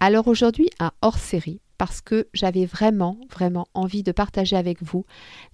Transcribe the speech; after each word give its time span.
Alors 0.00 0.28
aujourd'hui, 0.28 0.68
un 0.78 0.92
hors-série 1.00 1.60
parce 1.78 2.00
que 2.00 2.28
j'avais 2.32 2.66
vraiment, 2.66 3.18
vraiment 3.30 3.66
envie 3.74 4.02
de 4.02 4.12
partager 4.12 4.56
avec 4.56 4.82
vous 4.82 5.04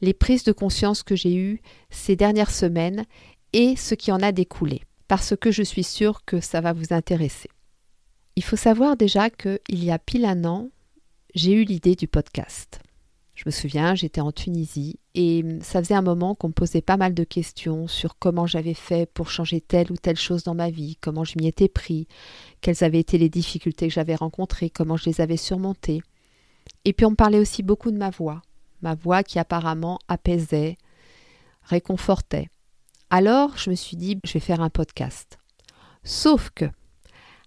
les 0.01 0.15
prises 0.15 0.45
de 0.45 0.53
conscience 0.53 1.03
que 1.03 1.17
j'ai 1.17 1.35
eues 1.35 1.61
ces 1.91 2.17
dernières 2.17 2.51
semaines 2.51 3.05
et 3.53 3.77
ce 3.77 3.95
qui 3.95 4.13
en 4.13 4.21
a 4.21 4.33
découlé, 4.33 4.83
parce 5.09 5.37
que 5.37 5.51
je 5.51 5.63
suis 5.63 5.85
sûre 5.85 6.25
que 6.25 6.41
ça 6.41 6.61
va 6.61 6.73
vous 6.73 6.93
intéresser. 6.93 7.51
Il 8.37 8.45
faut 8.45 8.57
savoir 8.57 8.97
déjà 8.97 9.31
qu'il 9.31 9.85
y 9.85 9.91
a 9.91 9.99
pile 9.99 10.25
un 10.25 10.45
an, 10.45 10.71
j'ai 11.35 11.53
eu 11.53 11.65
l'idée 11.65 11.97
du 11.97 12.09
podcast. 12.09 12.81
Je 13.35 13.43
me 13.47 13.51
souviens, 13.51 13.95
j'étais 13.95 14.21
en 14.21 14.33
Tunisie 14.33 14.99
et 15.15 15.45
ça 15.61 15.83
faisait 15.83 15.95
un 15.95 16.03
moment 16.03 16.35
qu'on 16.35 16.49
me 16.49 16.53
posait 16.53 16.81
pas 16.81 16.97
mal 16.97 17.13
de 17.13 17.25
questions 17.25 17.87
sur 17.87 18.19
comment 18.19 18.47
j'avais 18.47 18.75
fait 18.75 19.07
pour 19.07 19.31
changer 19.31 19.61
telle 19.61 19.93
ou 19.93 19.97
telle 19.97 20.17
chose 20.17 20.43
dans 20.43 20.55
ma 20.55 20.71
vie, 20.71 20.97
comment 21.01 21.25
je 21.25 21.35
m'y 21.39 21.47
étais 21.47 21.69
pris, 21.69 22.09
quelles 22.63 22.83
avaient 22.83 23.01
été 23.01 23.19
les 23.19 23.29
difficultés 23.29 23.89
que 23.89 23.95
j'avais 23.95 24.15
rencontrées, 24.15 24.71
comment 24.71 24.97
je 24.97 25.05
les 25.11 25.21
avais 25.21 25.37
surmontées. 25.37 26.03
Et 26.87 26.95
puis 26.95 27.05
on 27.05 27.11
me 27.11 27.17
parlait 27.17 27.39
aussi 27.39 27.63
beaucoup 27.63 27.91
de 27.91 27.99
ma 27.99 28.09
voix, 28.09 28.41
ma 28.81 28.95
voix 28.95 29.23
qui 29.23 29.39
apparemment 29.39 29.99
apaisait, 30.09 30.79
réconfortait. 31.63 32.49
Alors 33.11 33.59
je 33.59 33.69
me 33.69 33.75
suis 33.75 33.99
dit, 33.99 34.19
je 34.25 34.33
vais 34.33 34.41
faire 34.41 34.63
un 34.63 34.71
podcast. 34.71 35.39
Sauf 36.05 36.51
que, 36.55 36.65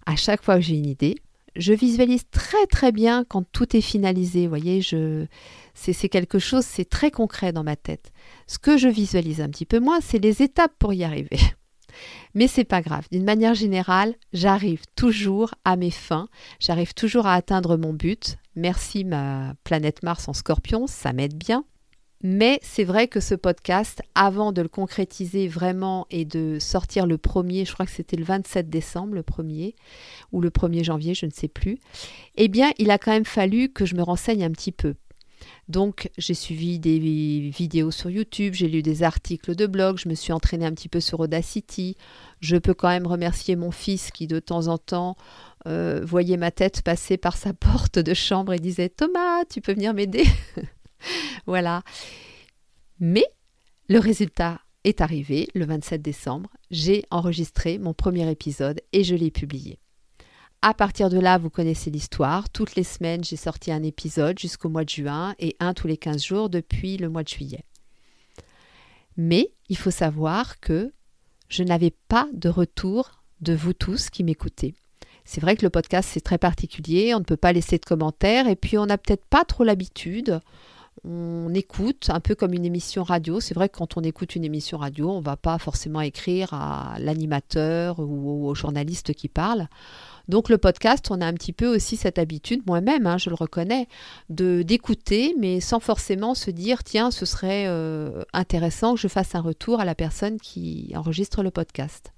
à 0.06 0.14
chaque 0.14 0.42
fois 0.42 0.54
que 0.54 0.62
j'ai 0.62 0.76
une 0.76 0.86
idée, 0.86 1.16
je 1.56 1.72
visualise 1.72 2.24
très 2.30 2.66
très 2.66 2.92
bien 2.92 3.24
quand 3.24 3.44
tout 3.50 3.76
est 3.76 3.80
finalisé. 3.80 4.46
Voyez, 4.46 4.80
je, 4.80 5.26
c'est 5.74 6.08
quelque 6.08 6.38
chose, 6.38 6.64
c'est 6.64 6.88
très 6.88 7.10
concret 7.10 7.52
dans 7.52 7.64
ma 7.64 7.76
tête. 7.76 8.12
Ce 8.46 8.58
que 8.58 8.76
je 8.76 8.88
visualise 8.88 9.40
un 9.40 9.48
petit 9.48 9.66
peu 9.66 9.80
moins, 9.80 10.00
c'est 10.00 10.18
les 10.18 10.42
étapes 10.42 10.74
pour 10.78 10.92
y 10.92 11.04
arriver. 11.04 11.38
Mais 12.34 12.48
c'est 12.48 12.64
pas 12.64 12.82
grave. 12.82 13.06
D'une 13.10 13.24
manière 13.24 13.54
générale, 13.54 14.14
j'arrive 14.32 14.82
toujours 14.96 15.54
à 15.64 15.76
mes 15.76 15.90
fins. 15.90 16.28
J'arrive 16.60 16.92
toujours 16.92 17.26
à 17.26 17.34
atteindre 17.34 17.76
mon 17.76 17.94
but. 17.94 18.36
Merci 18.54 19.04
ma 19.04 19.54
planète 19.64 20.02
Mars 20.02 20.28
en 20.28 20.32
Scorpion, 20.32 20.86
ça 20.86 21.12
m'aide 21.12 21.36
bien. 21.36 21.64
Mais 22.22 22.58
c'est 22.62 22.84
vrai 22.84 23.08
que 23.08 23.20
ce 23.20 23.34
podcast, 23.34 24.02
avant 24.14 24.52
de 24.52 24.62
le 24.62 24.68
concrétiser 24.68 25.48
vraiment 25.48 26.06
et 26.10 26.24
de 26.24 26.58
sortir 26.58 27.06
le 27.06 27.18
premier, 27.18 27.64
je 27.64 27.72
crois 27.72 27.86
que 27.86 27.92
c'était 27.92 28.16
le 28.16 28.24
27 28.24 28.70
décembre, 28.70 29.14
le 29.14 29.22
premier, 29.22 29.74
ou 30.32 30.40
le 30.40 30.50
1er 30.50 30.82
janvier, 30.82 31.14
je 31.14 31.26
ne 31.26 31.30
sais 31.30 31.48
plus, 31.48 31.78
eh 32.36 32.48
bien, 32.48 32.72
il 32.78 32.90
a 32.90 32.98
quand 32.98 33.12
même 33.12 33.24
fallu 33.24 33.68
que 33.68 33.84
je 33.84 33.94
me 33.94 34.02
renseigne 34.02 34.44
un 34.44 34.50
petit 34.50 34.72
peu. 34.72 34.94
Donc, 35.68 36.10
j'ai 36.16 36.34
suivi 36.34 36.78
des 36.78 36.98
vidéos 36.98 37.90
sur 37.90 38.10
YouTube, 38.10 38.54
j'ai 38.54 38.68
lu 38.68 38.82
des 38.82 39.02
articles 39.02 39.54
de 39.54 39.66
blog, 39.66 39.98
je 39.98 40.08
me 40.08 40.14
suis 40.14 40.32
entraînée 40.32 40.66
un 40.66 40.72
petit 40.72 40.88
peu 40.88 41.00
sur 41.00 41.20
Audacity. 41.20 41.96
Je 42.40 42.56
peux 42.56 42.74
quand 42.74 42.88
même 42.88 43.06
remercier 43.06 43.56
mon 43.56 43.70
fils 43.70 44.10
qui, 44.10 44.26
de 44.26 44.38
temps 44.38 44.68
en 44.68 44.78
temps, 44.78 45.16
euh, 45.66 46.00
voyait 46.04 46.36
ma 46.36 46.50
tête 46.50 46.82
passer 46.82 47.16
par 47.16 47.36
sa 47.36 47.52
porte 47.52 47.98
de 47.98 48.14
chambre 48.14 48.52
et 48.52 48.58
disait 48.58 48.88
Thomas, 48.88 49.44
tu 49.48 49.60
peux 49.60 49.74
venir 49.74 49.94
m'aider? 49.94 50.24
voilà. 51.46 51.82
Mais 52.98 53.26
le 53.88 53.98
résultat 53.98 54.60
est 54.84 55.00
arrivé 55.00 55.48
le 55.54 55.66
27 55.66 56.00
décembre. 56.00 56.50
J'ai 56.70 57.04
enregistré 57.10 57.78
mon 57.78 57.94
premier 57.94 58.30
épisode 58.30 58.80
et 58.92 59.04
je 59.04 59.14
l'ai 59.14 59.30
publié. 59.30 59.78
À 60.62 60.74
partir 60.74 61.10
de 61.10 61.18
là, 61.18 61.38
vous 61.38 61.50
connaissez 61.50 61.90
l'histoire. 61.90 62.48
Toutes 62.50 62.76
les 62.76 62.84
semaines, 62.84 63.22
j'ai 63.22 63.36
sorti 63.36 63.70
un 63.70 63.82
épisode 63.82 64.38
jusqu'au 64.38 64.68
mois 64.68 64.84
de 64.84 64.88
juin 64.88 65.34
et 65.38 65.56
un 65.60 65.74
tous 65.74 65.86
les 65.86 65.96
15 65.96 66.24
jours 66.24 66.48
depuis 66.48 66.96
le 66.96 67.08
mois 67.08 67.22
de 67.22 67.28
juillet. 67.28 67.64
Mais 69.16 69.52
il 69.68 69.76
faut 69.76 69.90
savoir 69.90 70.60
que 70.60 70.92
je 71.48 71.62
n'avais 71.62 71.92
pas 72.08 72.28
de 72.32 72.48
retour 72.48 73.22
de 73.40 73.54
vous 73.54 73.72
tous 73.72 74.10
qui 74.10 74.24
m'écoutez. 74.24 74.74
C'est 75.24 75.40
vrai 75.40 75.56
que 75.56 75.64
le 75.64 75.70
podcast, 75.70 76.08
c'est 76.12 76.20
très 76.20 76.38
particulier, 76.38 77.14
on 77.14 77.18
ne 77.18 77.24
peut 77.24 77.36
pas 77.36 77.52
laisser 77.52 77.78
de 77.78 77.84
commentaires 77.84 78.48
et 78.48 78.56
puis 78.56 78.78
on 78.78 78.86
n'a 78.86 78.98
peut-être 78.98 79.26
pas 79.26 79.44
trop 79.44 79.64
l'habitude 79.64 80.40
on 81.04 81.52
écoute 81.54 82.08
un 82.10 82.20
peu 82.20 82.34
comme 82.34 82.52
une 82.52 82.64
émission 82.64 83.02
radio. 83.02 83.40
C'est 83.40 83.54
vrai 83.54 83.68
que 83.68 83.76
quand 83.76 83.96
on 83.96 84.02
écoute 84.02 84.34
une 84.36 84.44
émission 84.44 84.78
radio, 84.78 85.10
on 85.10 85.20
ne 85.20 85.24
va 85.24 85.36
pas 85.36 85.58
forcément 85.58 86.00
écrire 86.00 86.52
à 86.52 86.96
l'animateur 86.98 87.98
ou 87.98 88.48
au 88.48 88.54
journaliste 88.54 89.12
qui 89.12 89.28
parle. 89.28 89.68
Donc 90.28 90.48
le 90.48 90.58
podcast, 90.58 91.10
on 91.10 91.20
a 91.20 91.26
un 91.26 91.34
petit 91.34 91.52
peu 91.52 91.72
aussi 91.72 91.96
cette 91.96 92.18
habitude, 92.18 92.62
moi-même, 92.66 93.06
hein, 93.06 93.16
je 93.16 93.30
le 93.30 93.36
reconnais, 93.36 93.86
de 94.28 94.62
d'écouter, 94.62 95.36
mais 95.38 95.60
sans 95.60 95.78
forcément 95.78 96.34
se 96.34 96.50
dire 96.50 96.82
tiens, 96.82 97.12
ce 97.12 97.24
serait 97.24 97.66
euh, 97.68 98.24
intéressant 98.32 98.94
que 98.94 99.00
je 99.00 99.08
fasse 99.08 99.36
un 99.36 99.40
retour 99.40 99.80
à 99.80 99.84
la 99.84 99.94
personne 99.94 100.40
qui 100.40 100.92
enregistre 100.96 101.44
le 101.44 101.52
podcast. 101.52 102.12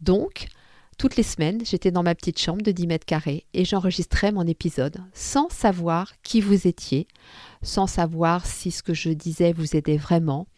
Donc, 0.00 0.48
toutes 0.98 1.16
les 1.16 1.22
semaines, 1.22 1.64
j'étais 1.64 1.92
dans 1.92 2.02
ma 2.02 2.14
petite 2.14 2.40
chambre 2.40 2.62
de 2.62 2.72
10 2.72 2.88
mètres 2.88 3.06
carrés 3.06 3.46
et 3.54 3.64
j'enregistrais 3.64 4.32
mon 4.32 4.46
épisode 4.46 4.98
sans 5.14 5.48
savoir 5.48 6.12
qui 6.22 6.40
vous 6.40 6.66
étiez, 6.66 7.06
sans 7.62 7.86
savoir 7.86 8.44
si 8.44 8.72
ce 8.72 8.82
que 8.82 8.94
je 8.94 9.10
disais 9.10 9.52
vous 9.52 9.76
aidait 9.76 9.96
vraiment, 9.96 10.48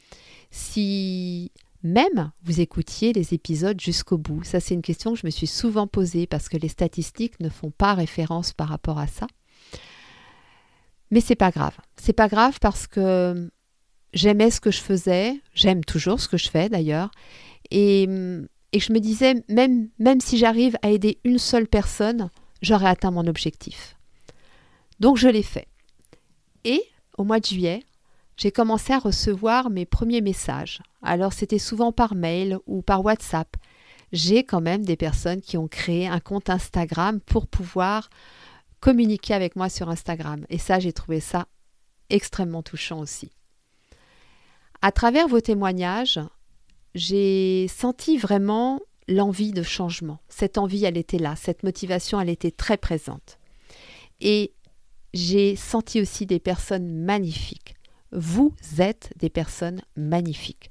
si 0.51 1.53
même 1.83 2.33
vous 2.43 2.61
écoutiez 2.61 3.13
les 3.13 3.35
épisodes 3.35 3.81
jusqu'au 3.81 4.17
bout. 4.17 4.43
Ça, 4.43 4.61
c'est 4.61 4.75
une 4.75 4.83
question 4.83 5.13
que 5.13 5.21
je 5.21 5.27
me 5.27 5.31
suis 5.31 5.47
souvent 5.47 5.87
posée 5.87 6.27
parce 6.27 6.49
que 6.49 6.57
les 6.57 6.69
statistiques 6.69 7.39
ne 7.41 7.51
font 7.51 7.71
pas 7.71 7.95
référence 7.95 8.53
par 8.53 8.69
rapport 8.69 8.99
à 8.99 9.07
ça. 9.07 9.27
Mais 11.11 11.21
c'est 11.21 11.37
pas 11.37 11.51
grave. 11.51 11.77
C'est 11.97 12.15
pas 12.15 12.29
grave 12.29 12.59
parce 12.61 12.87
que 12.87 13.51
j'aimais 14.15 14.51
ce 14.51 14.61
que 14.61 14.71
je 14.71 14.81
faisais, 14.81 15.41
j'aime 15.53 15.85
toujours 15.85 16.21
ce 16.21 16.29
que 16.29 16.39
je 16.39 16.49
fais 16.49 16.71
d'ailleurs, 16.71 17.11
et 17.71 18.09
et 18.73 18.81
je 18.81 18.93
me 18.93 19.01
disais, 19.01 19.43
même, 19.49 19.89
même 19.99 20.21
si 20.21 20.39
j'arrive 20.39 20.77
à 20.83 20.91
aider 20.91 21.19
une 21.25 21.39
seule 21.39 21.67
personne, 21.67 22.31
j'aurai 22.63 22.87
atteint 22.87 23.11
mon 23.11 23.27
objectif. 23.27 23.97
Donc 25.01 25.17
je 25.17 25.29
l'ai 25.29 25.43
fait. 25.43 25.67
Et 26.65 26.83
au 27.19 27.25
mois 27.25 27.41
de 27.41 27.47
juillet, 27.47 27.83
j'ai 28.37 28.53
commencé 28.53 28.93
à 28.93 28.99
recevoir 28.99 29.71
mes 29.71 29.87
premiers 29.87 30.21
messages. 30.21 30.81
Alors 31.03 31.33
c'était 31.33 31.59
souvent 31.59 31.93
par 31.93 32.15
mail 32.15 32.59
ou 32.67 32.83
par 32.83 33.05
WhatsApp. 33.05 33.57
J'ai 34.13 34.45
quand 34.45 34.61
même 34.61 34.85
des 34.85 34.97
personnes 34.97 35.41
qui 35.41 35.57
ont 35.57 35.69
créé 35.69 36.07
un 36.07 36.21
compte 36.21 36.51
Instagram 36.51 37.21
pour 37.21 37.47
pouvoir 37.47 38.09
communiquer 38.81 39.35
avec 39.35 39.57
moi 39.57 39.69
sur 39.69 39.89
Instagram. 39.89 40.45
Et 40.49 40.59
ça, 40.59 40.79
j'ai 40.81 40.93
trouvé 40.93 41.21
ça 41.21 41.47
extrêmement 42.09 42.63
touchant 42.63 42.99
aussi. 42.99 43.31
À 44.83 44.91
travers 44.91 45.29
vos 45.29 45.41
témoignages, 45.41 46.19
j'ai 46.95 47.69
senti 47.69 48.19
vraiment 48.19 48.81
l'envie 49.09 49.53
de 49.53 49.63
changement. 49.63 50.21
Cette 50.29 50.59
envie, 50.59 50.85
elle 50.85 50.97
était 50.97 51.19
là, 51.19 51.35
cette 51.37 51.63
motivation, 51.63 52.21
elle 52.21 52.29
était 52.29 52.51
très 52.51 52.77
présente. 52.77 53.39
Et 54.21 54.53
j'ai 55.15 55.57
senti 55.57 56.01
aussi 56.01 56.27
des 56.27 56.39
personnes 56.39 56.93
magnifiques. 57.05 57.75
Vous 58.13 58.55
êtes 58.79 59.13
des 59.17 59.31
personnes 59.31 59.83
magnifiques. 59.97 60.71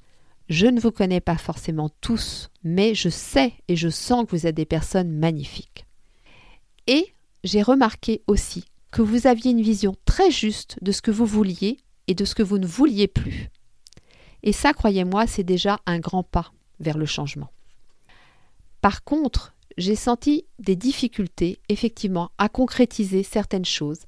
Je 0.49 0.65
ne 0.65 0.79
vous 0.79 0.91
connais 0.91 1.21
pas 1.21 1.37
forcément 1.37 1.89
tous, 2.01 2.49
mais 2.63 2.95
je 2.95 3.09
sais 3.09 3.53
et 3.67 3.75
je 3.75 3.89
sens 3.89 4.25
que 4.25 4.31
vous 4.31 4.47
êtes 4.47 4.55
des 4.55 4.65
personnes 4.65 5.11
magnifiques. 5.11 5.85
Et 6.87 7.13
j'ai 7.43 7.61
remarqué 7.61 8.23
aussi 8.27 8.65
que 8.91 9.01
vous 9.01 9.27
aviez 9.27 9.51
une 9.51 9.61
vision 9.61 9.95
très 10.05 10.31
juste 10.31 10.77
de 10.81 10.91
ce 10.91 11.01
que 11.01 11.11
vous 11.11 11.25
vouliez 11.25 11.77
et 12.07 12.15
de 12.15 12.25
ce 12.25 12.33
que 12.33 12.43
vous 12.43 12.57
ne 12.57 12.65
vouliez 12.65 13.07
plus. 13.07 13.49
Et 14.43 14.53
ça, 14.53 14.73
croyez-moi, 14.73 15.27
c'est 15.27 15.43
déjà 15.43 15.79
un 15.85 15.99
grand 15.99 16.23
pas 16.23 16.51
vers 16.79 16.97
le 16.97 17.05
changement. 17.05 17.49
Par 18.81 19.03
contre, 19.03 19.53
j'ai 19.77 19.95
senti 19.95 20.45
des 20.59 20.75
difficultés, 20.75 21.59
effectivement, 21.69 22.31
à 22.37 22.49
concrétiser 22.49 23.23
certaines 23.23 23.65
choses, 23.65 24.01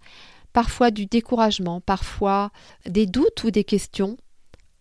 parfois 0.54 0.92
du 0.92 1.06
découragement, 1.06 1.82
parfois 1.82 2.52
des 2.86 3.06
doutes 3.06 3.44
ou 3.44 3.52
des 3.52 3.64
questions. 3.64 4.18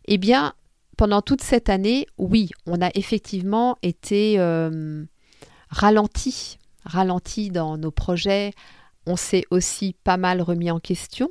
Eh 0.07 0.19
bien, 0.19 0.55
pendant 0.97 1.23
toute 1.23 1.43
cette 1.43 1.69
année, 1.69 2.07
oui, 2.19 2.51
on 2.67 2.81
a 2.83 2.91
effectivement 2.95 3.77
été 3.83 4.39
euh, 4.39 5.05
ralenti, 5.69 6.59
ralenti 6.85 7.51
dans 7.51 7.79
nos 7.79 7.91
projets. 7.91 8.53
On 9.07 9.17
s'est 9.17 9.45
aussi 9.51 9.95
pas 10.05 10.17
mal 10.17 10.43
remis 10.43 10.71
en 10.71 10.81
question. 10.81 11.31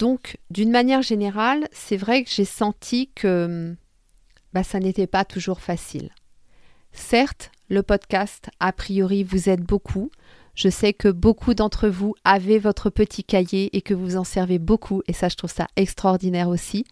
Donc, 0.00 0.38
d'une 0.48 0.70
manière 0.70 1.02
générale, 1.02 1.68
c'est 1.72 1.98
vrai 1.98 2.24
que 2.24 2.30
j'ai 2.30 2.46
senti 2.46 3.10
que 3.14 3.76
bah, 4.54 4.62
ça 4.62 4.80
n'était 4.80 5.06
pas 5.06 5.26
toujours 5.26 5.60
facile. 5.60 6.08
Certes, 6.90 7.50
le 7.68 7.82
podcast, 7.82 8.48
a 8.60 8.72
priori, 8.72 9.24
vous 9.24 9.50
aide 9.50 9.60
beaucoup. 9.60 10.10
Je 10.54 10.70
sais 10.70 10.94
que 10.94 11.08
beaucoup 11.08 11.52
d'entre 11.52 11.90
vous 11.90 12.14
avez 12.24 12.58
votre 12.58 12.88
petit 12.88 13.24
cahier 13.24 13.76
et 13.76 13.82
que 13.82 13.92
vous 13.92 14.16
en 14.16 14.24
servez 14.24 14.58
beaucoup, 14.58 15.02
et 15.06 15.12
ça, 15.12 15.28
je 15.28 15.36
trouve 15.36 15.52
ça 15.52 15.66
extraordinaire 15.76 16.48
aussi. 16.48 16.86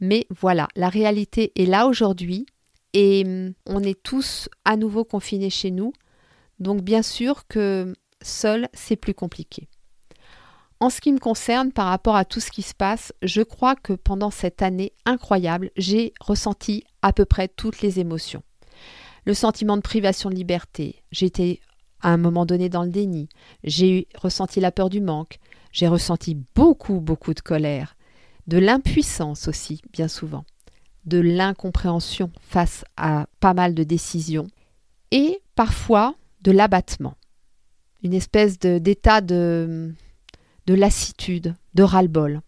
Mais 0.00 0.26
voilà, 0.30 0.68
la 0.76 0.88
réalité 0.88 1.52
est 1.56 1.66
là 1.66 1.86
aujourd'hui, 1.86 2.46
et 2.94 3.22
hum, 3.26 3.52
on 3.66 3.82
est 3.82 4.02
tous 4.02 4.48
à 4.64 4.78
nouveau 4.78 5.04
confinés 5.04 5.50
chez 5.50 5.70
nous. 5.70 5.92
Donc 6.58 6.80
bien 6.80 7.02
sûr 7.02 7.46
que 7.48 7.92
seul, 8.22 8.70
c'est 8.72 8.96
plus 8.96 9.12
compliqué. 9.12 9.68
En 10.84 10.90
ce 10.90 11.00
qui 11.00 11.12
me 11.12 11.18
concerne, 11.18 11.72
par 11.72 11.86
rapport 11.86 12.14
à 12.14 12.26
tout 12.26 12.40
ce 12.40 12.50
qui 12.50 12.60
se 12.60 12.74
passe, 12.74 13.14
je 13.22 13.40
crois 13.40 13.74
que 13.74 13.94
pendant 13.94 14.30
cette 14.30 14.60
année 14.60 14.92
incroyable, 15.06 15.70
j'ai 15.78 16.12
ressenti 16.20 16.84
à 17.00 17.14
peu 17.14 17.24
près 17.24 17.48
toutes 17.48 17.80
les 17.80 18.00
émotions. 18.00 18.42
Le 19.24 19.32
sentiment 19.32 19.78
de 19.78 19.82
privation 19.82 20.28
de 20.28 20.34
liberté, 20.34 21.02
j'étais 21.10 21.60
à 22.02 22.10
un 22.10 22.18
moment 22.18 22.44
donné 22.44 22.68
dans 22.68 22.82
le 22.82 22.90
déni, 22.90 23.30
j'ai 23.62 24.08
ressenti 24.14 24.60
la 24.60 24.72
peur 24.72 24.90
du 24.90 25.00
manque, 25.00 25.38
j'ai 25.72 25.88
ressenti 25.88 26.36
beaucoup, 26.54 27.00
beaucoup 27.00 27.32
de 27.32 27.40
colère, 27.40 27.96
de 28.46 28.58
l'impuissance 28.58 29.48
aussi, 29.48 29.80
bien 29.90 30.06
souvent, 30.06 30.44
de 31.06 31.18
l'incompréhension 31.18 32.30
face 32.42 32.84
à 32.98 33.26
pas 33.40 33.54
mal 33.54 33.72
de 33.72 33.84
décisions, 33.84 34.48
et 35.12 35.40
parfois 35.54 36.14
de 36.42 36.52
l'abattement, 36.52 37.14
une 38.02 38.12
espèce 38.12 38.58
d'état 38.58 39.22
de, 39.22 39.94
de 40.66 40.74
lassitude, 40.74 41.54
de 41.74 41.82
ras-le-bol. 41.82 42.40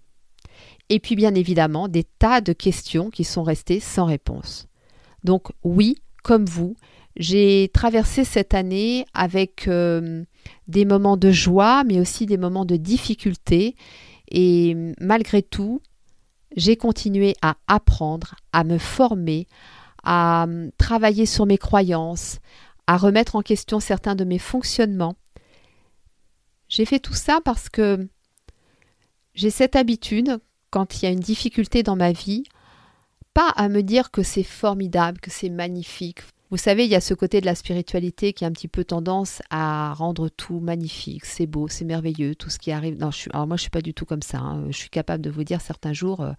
Et 0.88 1.00
puis 1.00 1.16
bien 1.16 1.34
évidemment 1.34 1.88
des 1.88 2.04
tas 2.04 2.40
de 2.40 2.52
questions 2.52 3.10
qui 3.10 3.24
sont 3.24 3.42
restées 3.42 3.80
sans 3.80 4.04
réponse. 4.04 4.68
Donc 5.24 5.48
oui, 5.64 5.96
comme 6.22 6.44
vous, 6.44 6.76
j'ai 7.16 7.70
traversé 7.72 8.24
cette 8.24 8.54
année 8.54 9.06
avec 9.14 9.68
euh, 9.68 10.24
des 10.68 10.84
moments 10.84 11.16
de 11.16 11.30
joie, 11.30 11.82
mais 11.84 11.98
aussi 11.98 12.26
des 12.26 12.36
moments 12.36 12.64
de 12.64 12.76
difficulté. 12.76 13.74
Et 14.28 14.76
malgré 15.00 15.42
tout, 15.42 15.80
j'ai 16.56 16.76
continué 16.76 17.34
à 17.42 17.56
apprendre, 17.66 18.34
à 18.52 18.64
me 18.64 18.78
former, 18.78 19.46
à 20.04 20.46
euh, 20.46 20.70
travailler 20.78 21.26
sur 21.26 21.46
mes 21.46 21.58
croyances, 21.58 22.38
à 22.86 22.96
remettre 22.96 23.34
en 23.34 23.42
question 23.42 23.80
certains 23.80 24.14
de 24.14 24.24
mes 24.24 24.38
fonctionnements 24.38 25.16
j'ai 26.68 26.84
fait 26.84 26.98
tout 26.98 27.14
ça 27.14 27.40
parce 27.44 27.68
que 27.68 28.08
j'ai 29.34 29.50
cette 29.50 29.76
habitude, 29.76 30.38
quand 30.70 31.00
il 31.00 31.04
y 31.04 31.08
a 31.08 31.12
une 31.12 31.20
difficulté 31.20 31.82
dans 31.82 31.96
ma 31.96 32.12
vie, 32.12 32.44
pas 33.34 33.50
à 33.50 33.68
me 33.68 33.82
dire 33.82 34.10
que 34.10 34.22
c'est 34.22 34.42
formidable, 34.42 35.20
que 35.20 35.30
c'est 35.30 35.50
magnifique. 35.50 36.20
Vous 36.50 36.56
savez, 36.56 36.84
il 36.84 36.90
y 36.90 36.94
a 36.94 37.00
ce 37.00 37.12
côté 37.12 37.40
de 37.40 37.46
la 37.46 37.54
spiritualité 37.54 38.32
qui 38.32 38.44
a 38.44 38.48
un 38.48 38.52
petit 38.52 38.68
peu 38.68 38.84
tendance 38.84 39.42
à 39.50 39.92
rendre 39.94 40.28
tout 40.28 40.60
magnifique, 40.60 41.24
c'est 41.24 41.46
beau, 41.46 41.66
c'est 41.68 41.84
merveilleux, 41.84 42.34
tout 42.34 42.50
ce 42.50 42.58
qui 42.58 42.70
arrive. 42.70 42.96
Non, 42.98 43.10
je 43.10 43.16
suis, 43.18 43.30
alors 43.32 43.46
moi, 43.46 43.56
je 43.56 43.62
suis 43.62 43.70
pas 43.70 43.82
du 43.82 43.94
tout 43.94 44.04
comme 44.06 44.22
ça. 44.22 44.38
Hein. 44.38 44.64
Je 44.68 44.76
suis 44.76 44.90
capable 44.90 45.22
de 45.22 45.30
vous 45.30 45.44
dire 45.44 45.60
certains 45.60 45.92
jours, 45.92 46.20
euh, 46.20 46.32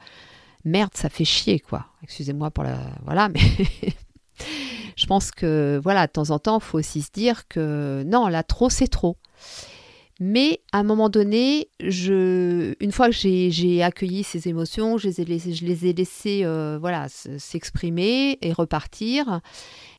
merde, 0.63 0.91
ça 0.95 1.09
fait 1.09 1.25
chier, 1.25 1.59
quoi. 1.59 1.87
Excusez-moi 2.03 2.51
pour 2.51 2.63
la, 2.63 2.79
voilà, 3.05 3.27
mais 3.27 3.41
je 4.95 5.05
pense 5.05 5.31
que, 5.31 5.79
voilà, 5.83 6.07
de 6.07 6.11
temps 6.13 6.29
en 6.29 6.39
temps, 6.39 6.59
il 6.59 6.63
faut 6.63 6.79
aussi 6.79 7.01
se 7.01 7.11
dire 7.11 7.47
que 7.49 8.03
non, 8.07 8.27
là, 8.27 8.43
trop, 8.43 8.69
c'est 8.69 8.87
trop. 8.87 9.17
Mais 10.19 10.61
à 10.71 10.79
un 10.79 10.83
moment 10.83 11.09
donné, 11.09 11.69
une 11.79 12.91
fois 12.91 13.09
que 13.09 13.15
j'ai 13.15 13.83
accueilli 13.83 14.23
ces 14.23 14.47
émotions, 14.47 14.97
je 14.97 15.07
les 15.07 15.21
ai 15.21 15.25
laissées, 15.25 15.53
je 15.53 15.65
les 15.65 15.85
ai 15.85 15.93
laissées 15.93 16.41
euh, 16.43 16.79
voilà, 16.79 17.07
s'exprimer 17.09 18.39
et 18.41 18.51
repartir. 18.51 19.41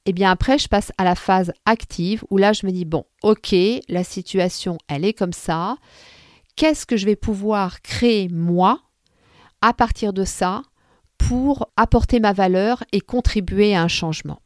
Et 0.05 0.11
eh 0.11 0.13
bien 0.13 0.31
après, 0.31 0.59
je 0.59 0.69
passe 0.69 0.91
à 0.99 1.05
la 1.05 1.15
phase 1.15 1.53
active 1.67 2.25
où 2.31 2.37
là, 2.37 2.53
je 2.53 2.67
me 2.67 2.73
dis, 2.73 2.85
bon, 2.85 3.05
ok, 3.23 3.55
la 3.89 4.03
situation, 4.03 4.79
elle 4.89 5.05
est 5.05 5.13
comme 5.13 5.33
ça. 5.33 5.77
Qu'est-ce 6.57 6.87
que 6.87 6.97
je 6.97 7.07
vais 7.07 7.17
pouvoir 7.17 7.81
créer 7.83 8.29
moi 8.29 8.81
à 9.61 9.73
partir 9.73 10.13
de 10.13 10.25
ça 10.25 10.63
pour 11.17 11.71
apporter 11.77 12.19
ma 12.19 12.33
valeur 12.33 12.83
et 12.91 13.01
contribuer 13.01 13.77
à 13.77 13.83
un 13.83 13.89
changement? 13.89 14.41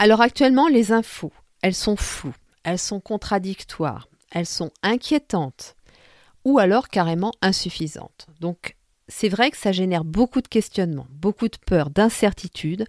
Alors 0.00 0.20
actuellement, 0.20 0.66
les 0.66 0.90
infos, 0.90 1.32
elles 1.62 1.74
sont 1.74 1.96
floues, 1.96 2.34
elles 2.64 2.78
sont 2.78 3.00
contradictoires 3.00 4.07
elles 4.32 4.46
sont 4.46 4.70
inquiétantes 4.82 5.76
ou 6.44 6.58
alors 6.58 6.88
carrément 6.88 7.32
insuffisantes. 7.42 8.26
Donc 8.40 8.76
c'est 9.08 9.28
vrai 9.28 9.50
que 9.50 9.56
ça 9.56 9.72
génère 9.72 10.04
beaucoup 10.04 10.40
de 10.40 10.48
questionnements, 10.48 11.06
beaucoup 11.10 11.48
de 11.48 11.56
peur, 11.66 11.90
d'incertitude, 11.90 12.86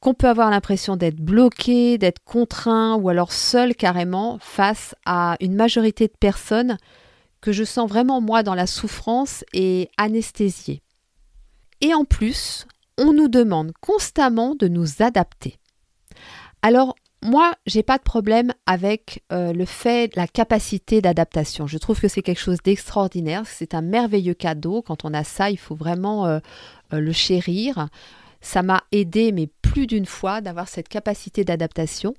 qu'on 0.00 0.14
peut 0.14 0.28
avoir 0.28 0.50
l'impression 0.50 0.96
d'être 0.96 1.20
bloqué, 1.20 1.98
d'être 1.98 2.24
contraint 2.24 2.96
ou 2.96 3.08
alors 3.08 3.32
seul 3.32 3.74
carrément 3.74 4.38
face 4.40 4.94
à 5.06 5.36
une 5.40 5.54
majorité 5.54 6.08
de 6.08 6.16
personnes 6.18 6.76
que 7.40 7.52
je 7.52 7.64
sens 7.64 7.88
vraiment 7.88 8.20
moi 8.20 8.42
dans 8.42 8.54
la 8.54 8.66
souffrance 8.66 9.44
et 9.52 9.90
anesthésiée. 9.96 10.82
Et 11.80 11.94
en 11.94 12.04
plus, 12.04 12.66
on 12.98 13.12
nous 13.12 13.28
demande 13.28 13.72
constamment 13.80 14.54
de 14.54 14.68
nous 14.68 15.02
adapter. 15.02 15.58
Alors, 16.62 16.94
moi, 17.22 17.54
j'ai 17.66 17.84
pas 17.84 17.98
de 17.98 18.02
problème 18.02 18.52
avec 18.66 19.22
euh, 19.32 19.52
le 19.52 19.64
fait, 19.64 20.14
la 20.16 20.26
capacité 20.26 21.00
d'adaptation. 21.00 21.68
Je 21.68 21.78
trouve 21.78 22.00
que 22.00 22.08
c'est 22.08 22.22
quelque 22.22 22.40
chose 22.40 22.58
d'extraordinaire. 22.64 23.44
C'est 23.46 23.74
un 23.74 23.80
merveilleux 23.80 24.34
cadeau. 24.34 24.82
Quand 24.82 25.04
on 25.04 25.14
a 25.14 25.22
ça, 25.22 25.50
il 25.50 25.58
faut 25.58 25.76
vraiment 25.76 26.26
euh, 26.26 26.40
euh, 26.92 27.00
le 27.00 27.12
chérir. 27.12 27.88
Ça 28.40 28.62
m'a 28.62 28.82
aidé, 28.90 29.30
mais 29.30 29.48
plus 29.62 29.86
d'une 29.86 30.06
fois, 30.06 30.40
d'avoir 30.40 30.68
cette 30.68 30.88
capacité 30.88 31.44
d'adaptation. 31.44 32.14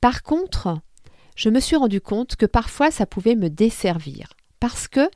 Par 0.00 0.22
contre, 0.22 0.78
je 1.34 1.48
me 1.48 1.58
suis 1.58 1.76
rendu 1.76 2.00
compte 2.00 2.36
que 2.36 2.46
parfois, 2.46 2.92
ça 2.92 3.04
pouvait 3.04 3.34
me 3.34 3.50
desservir. 3.50 4.28
Parce 4.60 4.86
que 4.86 5.10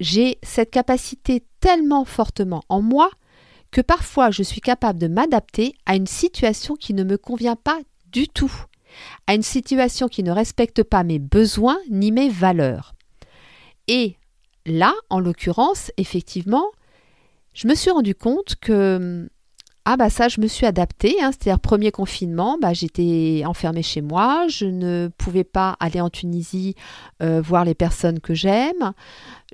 j'ai 0.00 0.38
cette 0.42 0.70
capacité 0.70 1.44
tellement 1.60 2.04
fortement 2.04 2.62
en 2.68 2.82
moi 2.82 3.10
que 3.70 3.80
parfois 3.80 4.30
je 4.30 4.42
suis 4.42 4.60
capable 4.60 4.98
de 4.98 5.08
m'adapter 5.08 5.74
à 5.86 5.94
une 5.94 6.06
situation 6.06 6.74
qui 6.74 6.92
ne 6.92 7.04
me 7.04 7.16
convient 7.16 7.56
pas 7.56 7.78
du 8.12 8.28
tout 8.28 8.52
à 9.26 9.34
une 9.34 9.42
situation 9.42 10.08
qui 10.08 10.22
ne 10.22 10.32
respecte 10.32 10.82
pas 10.82 11.04
mes 11.04 11.18
besoins 11.18 11.78
ni 11.90 12.12
mes 12.12 12.28
valeurs. 12.28 12.94
Et 13.88 14.16
là, 14.66 14.92
en 15.08 15.20
l'occurrence, 15.20 15.90
effectivement, 15.96 16.66
je 17.54 17.68
me 17.68 17.74
suis 17.74 17.90
rendu 17.90 18.14
compte 18.14 18.56
que 18.60 19.28
ah 19.84 19.96
bah 19.96 20.10
ça 20.10 20.28
je 20.28 20.40
me 20.40 20.46
suis 20.46 20.66
adaptée, 20.66 21.16
hein, 21.22 21.32
c'est-à-dire 21.32 21.58
premier 21.58 21.90
confinement, 21.90 22.58
bah, 22.60 22.74
j'étais 22.74 23.42
enfermée 23.46 23.82
chez 23.82 24.02
moi, 24.02 24.46
je 24.48 24.66
ne 24.66 25.08
pouvais 25.16 25.42
pas 25.42 25.76
aller 25.80 26.00
en 26.00 26.10
Tunisie 26.10 26.74
euh, 27.22 27.40
voir 27.40 27.64
les 27.64 27.74
personnes 27.74 28.20
que 28.20 28.34
j'aime, 28.34 28.92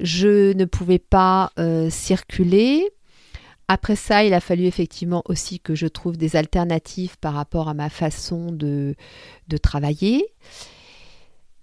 je 0.01 0.53
ne 0.53 0.65
pouvais 0.65 0.99
pas 0.99 1.53
euh, 1.59 1.89
circuler, 1.91 2.85
après 3.69 3.97
ça, 3.97 4.25
il 4.25 4.33
a 4.35 4.41
fallu 4.41 4.65
effectivement 4.65 5.23
aussi 5.27 5.61
que 5.61 5.75
je 5.75 5.87
trouve 5.87 6.17
des 6.17 6.37
alternatives 6.37 7.19
par 7.19 7.35
rapport 7.35 7.69
à 7.69 7.75
ma 7.75 7.89
façon 7.91 8.53
de, 8.53 8.95
de 9.49 9.57
travailler. 9.57 10.25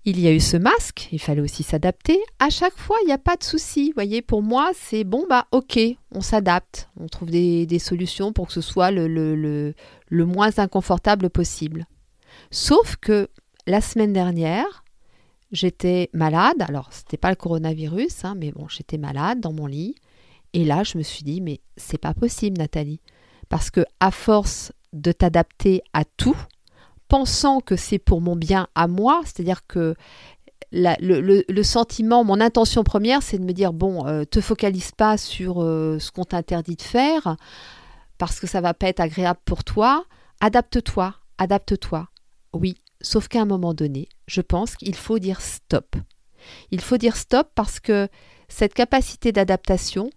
Il 0.05 0.19
y 0.19 0.27
a 0.27 0.33
eu 0.33 0.41
ce 0.41 0.57
masque, 0.57 1.07
il 1.13 1.19
fallait 1.19 1.41
aussi 1.41 1.63
s'adapter. 1.63 2.19
À 2.39 2.49
chaque 2.49 2.77
fois, 2.77 2.97
il 3.03 3.05
n'y 3.05 3.13
a 3.13 3.17
pas 3.17 3.37
de 3.37 3.43
souci. 3.43 3.87
Vous 3.87 3.93
voyez, 3.93 4.21
pour 4.21 4.43
moi, 4.43 4.71
c'est 4.75 5.05
bon, 5.05 5.25
bah 5.29 5.47
ok, 5.51 5.79
on 6.11 6.19
s'adapte. 6.19 6.89
On 6.99 7.07
trouve 7.07 7.29
des, 7.29 7.79
solutions 7.79 8.33
pour 8.33 8.47
que 8.47 8.53
ce 8.53 8.59
soit 8.59 8.91
le 8.91 9.73
moins 10.11 10.59
inconfortable 10.59 11.29
possible. 11.29 11.85
Sauf 12.51 12.97
que 12.97 13.29
la 13.65 13.79
semaine 13.79 14.11
dernière, 14.11 14.83
j'étais 15.53 16.09
malade. 16.13 16.61
Alors, 16.67 16.91
ce 16.91 16.99
n'était 16.99 17.17
pas 17.17 17.29
le 17.29 17.37
coronavirus, 17.37 18.25
hein, 18.25 18.35
mais 18.37 18.51
bon, 18.51 18.67
j'étais 18.67 18.97
malade 18.97 19.39
dans 19.39 19.53
mon 19.53 19.67
lit. 19.67 19.95
Et 20.53 20.65
là, 20.65 20.83
je 20.83 20.97
me 20.97 21.03
suis 21.03 21.23
dit, 21.23 21.41
mais 21.41 21.61
c'est 21.77 21.97
pas 21.97 22.13
possible, 22.13 22.57
Nathalie. 22.57 23.01
Parce 23.49 23.69
que 23.69 23.81
à 23.99 24.11
force 24.11 24.71
de 24.93 25.11
t'adapter 25.11 25.81
à 25.93 26.05
tout, 26.05 26.37
pensant 27.07 27.59
que 27.59 27.75
c'est 27.75 27.99
pour 27.99 28.21
mon 28.21 28.35
bien 28.35 28.67
à 28.75 28.87
moi, 28.87 29.21
c'est-à-dire 29.23 29.65
que 29.67 29.95
le, 30.71 31.63
sentiment, 31.63 32.23
mon 32.23 32.39
intention 32.39 32.83
première, 32.83 33.21
c'est 33.21 33.37
de 33.37 33.43
me 33.43 33.53
dire, 33.53 33.73
bon, 33.73 34.07
euh, 34.07 34.23
te 34.25 34.41
focalise 34.41 34.91
pas 34.91 35.17
sur 35.17 35.61
euh, 35.61 35.99
ce 35.99 36.11
qu'on 36.11 36.23
t'interdit 36.23 36.75
de 36.75 36.81
faire, 36.81 37.35
parce 38.17 38.39
que 38.39 38.47
ça 38.47 38.61
va 38.61 38.73
pas 38.73 38.87
être 38.87 38.99
agréable 38.99 39.39
pour 39.45 39.63
toi. 39.63 40.05
Adapte-toi, 40.39 41.15
adapte-toi. 41.37 42.07
Oui, 42.53 42.75
sauf 43.01 43.27
qu'à 43.27 43.41
un 43.41 43.45
moment 43.45 43.73
donné, 43.73 44.07
je 44.27 44.41
pense 44.41 44.75
qu'il 44.75 44.95
faut 44.95 45.19
dire 45.19 45.41
stop. 45.41 45.95
Il 46.71 46.81
faut 46.81 46.97
dire 46.97 47.15
stop 47.15 47.49
parce 47.55 47.79
que 47.79 48.07
cette 48.49 48.73
capacité 48.73 49.31
d'adaptation, 49.31 50.09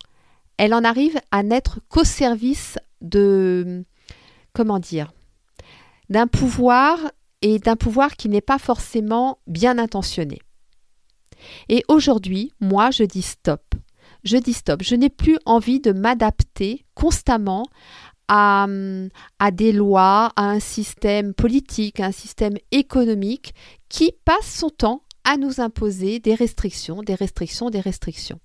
elle 0.59 0.75
en 0.75 0.85
arrive 0.85 1.19
à 1.31 1.43
n'être 1.43 1.81
qu'au 1.89 2.05
service 2.05 2.79
de, 3.01 3.85
comment 4.53 4.81
d'un 6.09 6.27
pouvoir 6.27 6.99
et 7.43 7.59
d'un 7.59 7.77
pouvoir 7.77 8.17
qui 8.17 8.29
n'est 8.29 8.41
pas 8.41 8.59
forcément 8.59 9.39
bien 9.47 9.79
intentionné. 9.79 10.39
Et 11.69 11.85
aujourd'hui, 11.89 12.53
moi, 12.61 12.91
je 12.91 13.05
dis 13.05 13.23
stop. 13.23 13.63
Je 14.25 14.37
dis 14.37 14.55
stop. 14.55 14.83
Je 14.83 14.95
n'ai 14.95 15.11
plus 15.11 15.39
envie 15.45 15.81
de 15.81 15.93
m'adapter 15.93 16.85
constamment 16.95 17.65
à, 18.29 18.67
à, 19.39 19.51
des 19.51 19.73
lois, 19.73 20.33
à 20.37 20.51
un 20.51 20.61
système 20.61 21.35
politique, 21.35 22.01
à 22.01 22.07
un 22.07 22.13
système 22.13 22.57
économique 22.73 23.55
qui 23.89 24.13
passe 24.25 24.47
son 24.47 24.71
temps 24.71 25.03
à 25.27 25.37
nous 25.37 25.61
imposer 25.61 26.21
des 26.21 26.35
restrictions, 26.35 27.03
des 27.03 27.17
restrictions, 27.17 27.69
des 27.69 27.81
restrictions. 27.81 28.39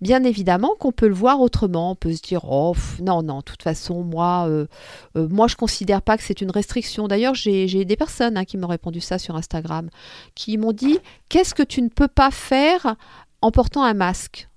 Bien 0.00 0.24
évidemment 0.24 0.74
qu'on 0.78 0.90
peut 0.90 1.06
le 1.06 1.14
voir 1.14 1.40
autrement, 1.40 1.92
on 1.92 1.94
peut 1.94 2.12
se 2.12 2.20
dire 2.20 2.44
oh 2.50 2.74
non 3.00 3.22
non, 3.22 3.38
de 3.38 3.44
toute 3.44 3.62
façon 3.62 4.02
moi 4.02 4.46
euh, 4.48 4.66
euh, 5.16 5.28
moi 5.28 5.46
je 5.46 5.54
considère 5.54 6.02
pas 6.02 6.16
que 6.18 6.24
c'est 6.24 6.40
une 6.40 6.50
restriction. 6.50 7.06
D'ailleurs 7.06 7.34
j'ai 7.34 7.84
des 7.84 7.96
personnes 7.96 8.36
hein, 8.36 8.44
qui 8.44 8.58
m'ont 8.58 8.66
répondu 8.66 9.00
ça 9.00 9.18
sur 9.18 9.36
Instagram, 9.36 9.88
qui 10.34 10.58
m'ont 10.58 10.72
dit 10.72 10.98
qu'est-ce 11.28 11.54
que 11.54 11.62
tu 11.62 11.80
ne 11.80 11.88
peux 11.88 12.08
pas 12.08 12.32
faire 12.32 12.96
en 13.40 13.52
portant 13.52 13.84
un 13.84 13.94
masque? 13.94 14.48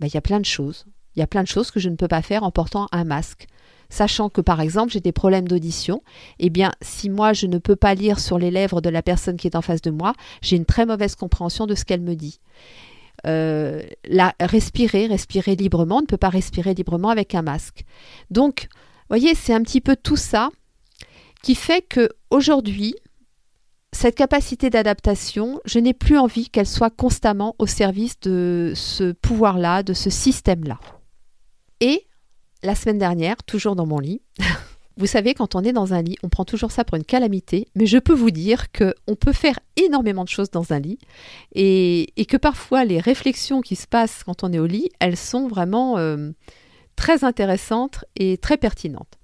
Ben, 0.00 0.06
Il 0.06 0.14
y 0.14 0.18
a 0.18 0.22
plein 0.22 0.40
de 0.40 0.46
choses. 0.46 0.86
Il 1.14 1.20
y 1.20 1.22
a 1.22 1.26
plein 1.26 1.42
de 1.42 1.48
choses 1.48 1.70
que 1.70 1.78
je 1.78 1.90
ne 1.90 1.96
peux 1.96 2.08
pas 2.08 2.22
faire 2.22 2.42
en 2.42 2.50
portant 2.50 2.88
un 2.90 3.04
masque 3.04 3.46
sachant 3.92 4.30
que 4.30 4.40
par 4.40 4.60
exemple 4.60 4.92
j'ai 4.92 5.00
des 5.00 5.12
problèmes 5.12 5.46
d'audition, 5.46 6.02
eh 6.38 6.50
bien 6.50 6.72
si 6.80 7.10
moi 7.10 7.32
je 7.32 7.46
ne 7.46 7.58
peux 7.58 7.76
pas 7.76 7.94
lire 7.94 8.18
sur 8.18 8.38
les 8.38 8.50
lèvres 8.50 8.80
de 8.80 8.88
la 8.88 9.02
personne 9.02 9.36
qui 9.36 9.46
est 9.46 9.56
en 9.56 9.62
face 9.62 9.82
de 9.82 9.90
moi, 9.90 10.14
j'ai 10.40 10.56
une 10.56 10.64
très 10.64 10.86
mauvaise 10.86 11.14
compréhension 11.14 11.66
de 11.66 11.74
ce 11.74 11.84
qu'elle 11.84 12.00
me 12.00 12.14
dit. 12.14 12.40
Euh, 13.26 13.82
la, 14.06 14.34
respirer, 14.40 15.06
respirer 15.06 15.54
librement, 15.54 15.98
on 15.98 16.00
ne 16.00 16.06
peut 16.06 16.16
pas 16.16 16.30
respirer 16.30 16.74
librement 16.74 17.10
avec 17.10 17.34
un 17.34 17.42
masque. 17.42 17.84
Donc, 18.30 18.68
vous 18.70 19.18
voyez, 19.18 19.34
c'est 19.34 19.52
un 19.52 19.62
petit 19.62 19.80
peu 19.80 19.94
tout 19.94 20.16
ça 20.16 20.48
qui 21.42 21.54
fait 21.54 21.82
que 21.82 22.08
aujourd'hui, 22.30 22.94
cette 23.92 24.14
capacité 24.14 24.70
d'adaptation, 24.70 25.60
je 25.66 25.78
n'ai 25.78 25.92
plus 25.92 26.16
envie 26.16 26.48
qu'elle 26.48 26.66
soit 26.66 26.90
constamment 26.90 27.54
au 27.58 27.66
service 27.66 28.18
de 28.20 28.72
ce 28.74 29.12
pouvoir-là, 29.12 29.82
de 29.82 29.92
ce 29.92 30.08
système-là. 30.08 30.80
Et 31.80 32.06
la 32.62 32.74
semaine 32.74 32.98
dernière, 32.98 33.36
toujours 33.42 33.76
dans 33.76 33.86
mon 33.86 33.98
lit, 33.98 34.22
Vous 34.98 35.06
savez, 35.06 35.32
quand 35.32 35.54
on 35.54 35.62
est 35.62 35.72
dans 35.72 35.94
un 35.94 36.02
lit, 36.02 36.16
on 36.22 36.28
prend 36.28 36.44
toujours 36.44 36.70
ça 36.70 36.84
pour 36.84 36.96
une 36.96 37.04
calamité, 37.04 37.66
mais 37.74 37.86
je 37.86 37.98
peux 37.98 38.12
vous 38.12 38.30
dire 38.30 38.70
qu'on 38.72 39.14
peut 39.14 39.32
faire 39.32 39.58
énormément 39.76 40.24
de 40.24 40.28
choses 40.28 40.50
dans 40.50 40.72
un 40.72 40.80
lit 40.80 40.98
et, 41.54 42.12
que 42.28 42.36
parfois 42.36 42.84
les 42.84 43.00
réflexions 43.00 43.62
qui 43.62 43.74
se 43.74 43.86
passent 43.86 44.22
quand 44.24 44.44
on 44.44 44.52
est 44.52 44.58
au 44.58 44.66
lit, 44.66 44.90
elles 45.00 45.16
sont 45.16 45.48
vraiment 45.48 45.96
euh, 45.98 46.30
très 46.94 47.24
intéressantes 47.24 48.04
et 48.16 48.36
très 48.36 48.58
pertinentes. 48.58 49.18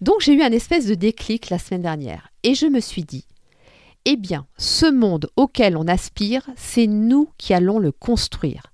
Donc 0.00 0.20
j'ai 0.20 0.32
eu 0.32 0.42
un 0.42 0.52
espèce 0.52 0.86
de 0.86 0.94
déclic 0.94 1.50
la 1.50 1.58
semaine 1.58 1.82
dernière 1.82 2.30
et 2.42 2.54
je 2.54 2.66
me 2.66 2.80
suis 2.80 3.04
dit, 3.04 3.26
eh 4.06 4.16
bien, 4.16 4.46
ce 4.56 4.90
monde 4.90 5.28
auquel 5.36 5.76
on 5.76 5.86
aspire, 5.88 6.48
c'est 6.56 6.86
nous 6.86 7.28
qui 7.38 7.54
allons 7.54 7.78
le 7.78 7.92
construire. 7.92 8.72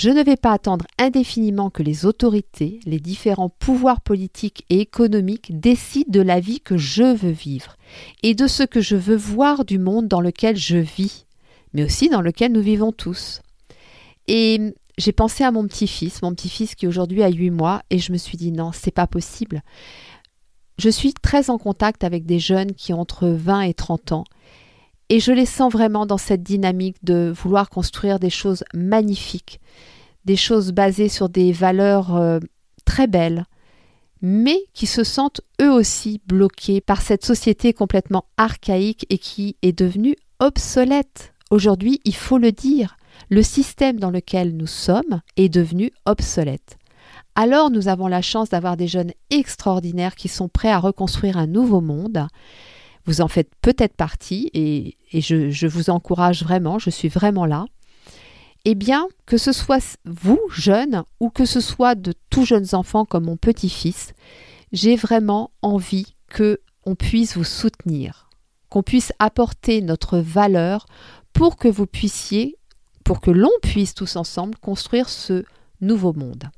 Je 0.00 0.10
ne 0.10 0.22
vais 0.22 0.36
pas 0.36 0.52
attendre 0.52 0.86
indéfiniment 0.96 1.70
que 1.70 1.82
les 1.82 2.06
autorités, 2.06 2.78
les 2.86 3.00
différents 3.00 3.48
pouvoirs 3.48 4.00
politiques 4.00 4.64
et 4.70 4.78
économiques 4.78 5.58
décident 5.58 6.12
de 6.12 6.20
la 6.20 6.38
vie 6.38 6.60
que 6.60 6.76
je 6.76 7.16
veux 7.16 7.32
vivre 7.32 7.76
et 8.22 8.36
de 8.36 8.46
ce 8.46 8.62
que 8.62 8.80
je 8.80 8.94
veux 8.94 9.16
voir 9.16 9.64
du 9.64 9.80
monde 9.80 10.06
dans 10.06 10.20
lequel 10.20 10.56
je 10.56 10.76
vis, 10.76 11.26
mais 11.72 11.82
aussi 11.82 12.08
dans 12.08 12.20
lequel 12.20 12.52
nous 12.52 12.60
vivons 12.60 12.92
tous. 12.92 13.42
Et 14.28 14.72
j'ai 14.98 15.10
pensé 15.10 15.42
à 15.42 15.50
mon 15.50 15.66
petit-fils, 15.66 16.22
mon 16.22 16.32
petit-fils 16.32 16.76
qui 16.76 16.86
aujourd'hui 16.86 17.24
a 17.24 17.28
8 17.28 17.50
mois, 17.50 17.82
et 17.90 17.98
je 17.98 18.12
me 18.12 18.18
suis 18.18 18.36
dit 18.38 18.52
non, 18.52 18.70
c'est 18.72 18.92
pas 18.92 19.08
possible. 19.08 19.64
Je 20.78 20.90
suis 20.90 21.12
très 21.12 21.50
en 21.50 21.58
contact 21.58 22.04
avec 22.04 22.24
des 22.24 22.38
jeunes 22.38 22.72
qui 22.74 22.94
ont 22.94 23.00
entre 23.00 23.26
20 23.26 23.62
et 23.62 23.74
30 23.74 24.12
ans 24.12 24.24
et 25.08 25.20
je 25.20 25.32
les 25.32 25.46
sens 25.46 25.72
vraiment 25.72 26.06
dans 26.06 26.18
cette 26.18 26.42
dynamique 26.42 27.02
de 27.02 27.32
vouloir 27.34 27.70
construire 27.70 28.18
des 28.18 28.30
choses 28.30 28.64
magnifiques, 28.74 29.60
des 30.24 30.36
choses 30.36 30.72
basées 30.72 31.08
sur 31.08 31.28
des 31.28 31.52
valeurs 31.52 32.16
euh, 32.16 32.38
très 32.84 33.06
belles, 33.06 33.44
mais 34.20 34.58
qui 34.74 34.86
se 34.86 35.04
sentent 35.04 35.40
eux 35.62 35.72
aussi 35.72 36.20
bloqués 36.26 36.80
par 36.80 37.02
cette 37.02 37.24
société 37.24 37.72
complètement 37.72 38.24
archaïque 38.36 39.06
et 39.10 39.18
qui 39.18 39.56
est 39.62 39.78
devenue 39.78 40.16
obsolète. 40.40 41.32
Aujourd'hui, 41.50 42.00
il 42.04 42.14
faut 42.14 42.38
le 42.38 42.52
dire, 42.52 42.96
le 43.30 43.42
système 43.42 43.98
dans 43.98 44.10
lequel 44.10 44.56
nous 44.56 44.66
sommes 44.66 45.22
est 45.36 45.48
devenu 45.48 45.92
obsolète. 46.04 46.76
Alors 47.34 47.70
nous 47.70 47.88
avons 47.88 48.08
la 48.08 48.22
chance 48.22 48.50
d'avoir 48.50 48.76
des 48.76 48.88
jeunes 48.88 49.12
extraordinaires 49.30 50.16
qui 50.16 50.28
sont 50.28 50.48
prêts 50.48 50.70
à 50.70 50.78
reconstruire 50.78 51.38
un 51.38 51.46
nouveau 51.46 51.80
monde, 51.80 52.26
vous 53.08 53.22
en 53.22 53.28
faites 53.28 53.50
peut-être 53.62 53.96
partie 53.96 54.50
et, 54.52 54.98
je, 55.14 55.66
vous 55.66 55.88
encourage 55.88 56.42
vraiment, 56.42 56.78
je 56.78 56.90
suis 56.90 57.08
vraiment 57.08 57.46
là. 57.46 57.64
Eh 58.66 58.74
bien, 58.74 59.06
que 59.24 59.38
ce 59.38 59.50
soit 59.50 59.96
vous, 60.04 60.40
jeunes, 60.50 61.04
ou 61.18 61.30
que 61.30 61.46
ce 61.46 61.60
soit 61.60 61.94
de 61.94 62.12
tout 62.28 62.44
jeunes 62.44 62.74
enfants 62.74 63.06
comme 63.06 63.24
mon 63.24 63.38
petit-fils, 63.38 64.12
j'ai 64.72 64.94
vraiment 64.94 65.50
envie 65.62 66.16
que 66.28 66.60
on 66.84 66.94
puisse 66.96 67.34
vous 67.36 67.44
soutenir, 67.44 68.28
qu'on 68.68 68.82
puisse 68.82 69.12
apporter 69.18 69.80
notre 69.80 70.18
valeur 70.18 70.84
pour 71.32 71.56
que 71.56 71.68
vous 71.68 71.86
puissiez, 71.86 72.56
pour 73.04 73.22
que 73.22 73.30
l'on 73.30 73.48
puisse 73.62 73.94
tous 73.94 74.16
ensemble 74.16 74.58
construire 74.58 75.08
ce 75.08 75.44
nouveau 75.80 76.12
monde. 76.12 76.50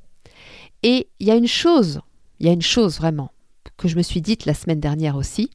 Et 0.83 1.07
il 1.21 1.27
y 1.27 1.31
a 1.31 1.35
une 1.35 1.47
chose, 1.47 2.01
il 2.41 2.47
y 2.47 2.49
a 2.49 2.53
une 2.53 2.61
chose 2.61 2.97
vraiment 2.97 3.31
que 3.77 3.87
je 3.87 3.95
me 3.95 4.01
suis 4.01 4.21
dite 4.21 4.45
la 4.45 4.53
semaine 4.53 4.81
dernière 4.81 5.15
aussi, 5.15 5.49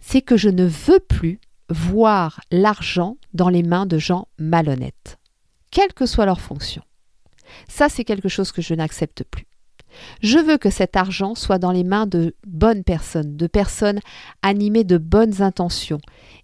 c'est 0.00 0.22
que 0.22 0.36
je 0.36 0.48
ne 0.48 0.64
veux 0.64 1.00
plus 1.00 1.40
voir 1.68 2.40
l'argent 2.50 3.16
dans 3.34 3.48
les 3.48 3.62
mains 3.62 3.86
de 3.86 3.98
gens 3.98 4.28
malhonnêtes, 4.38 5.18
quelle 5.70 5.92
que 5.92 6.06
soit 6.06 6.26
leur 6.26 6.40
fonction. 6.40 6.82
Ça, 7.68 7.88
c'est 7.88 8.04
quelque 8.04 8.28
chose 8.28 8.52
que 8.52 8.62
je 8.62 8.74
n'accepte 8.74 9.24
plus. 9.24 9.46
Je 10.20 10.38
veux 10.38 10.58
que 10.58 10.70
cet 10.70 10.96
argent 10.96 11.34
soit 11.34 11.58
dans 11.58 11.72
les 11.72 11.84
mains 11.84 12.06
de 12.06 12.34
bonnes 12.46 12.84
personnes, 12.84 13.36
de 13.36 13.46
personnes 13.46 14.00
animées 14.42 14.84
de 14.84 14.98
bonnes 14.98 15.42
intentions 15.42 16.00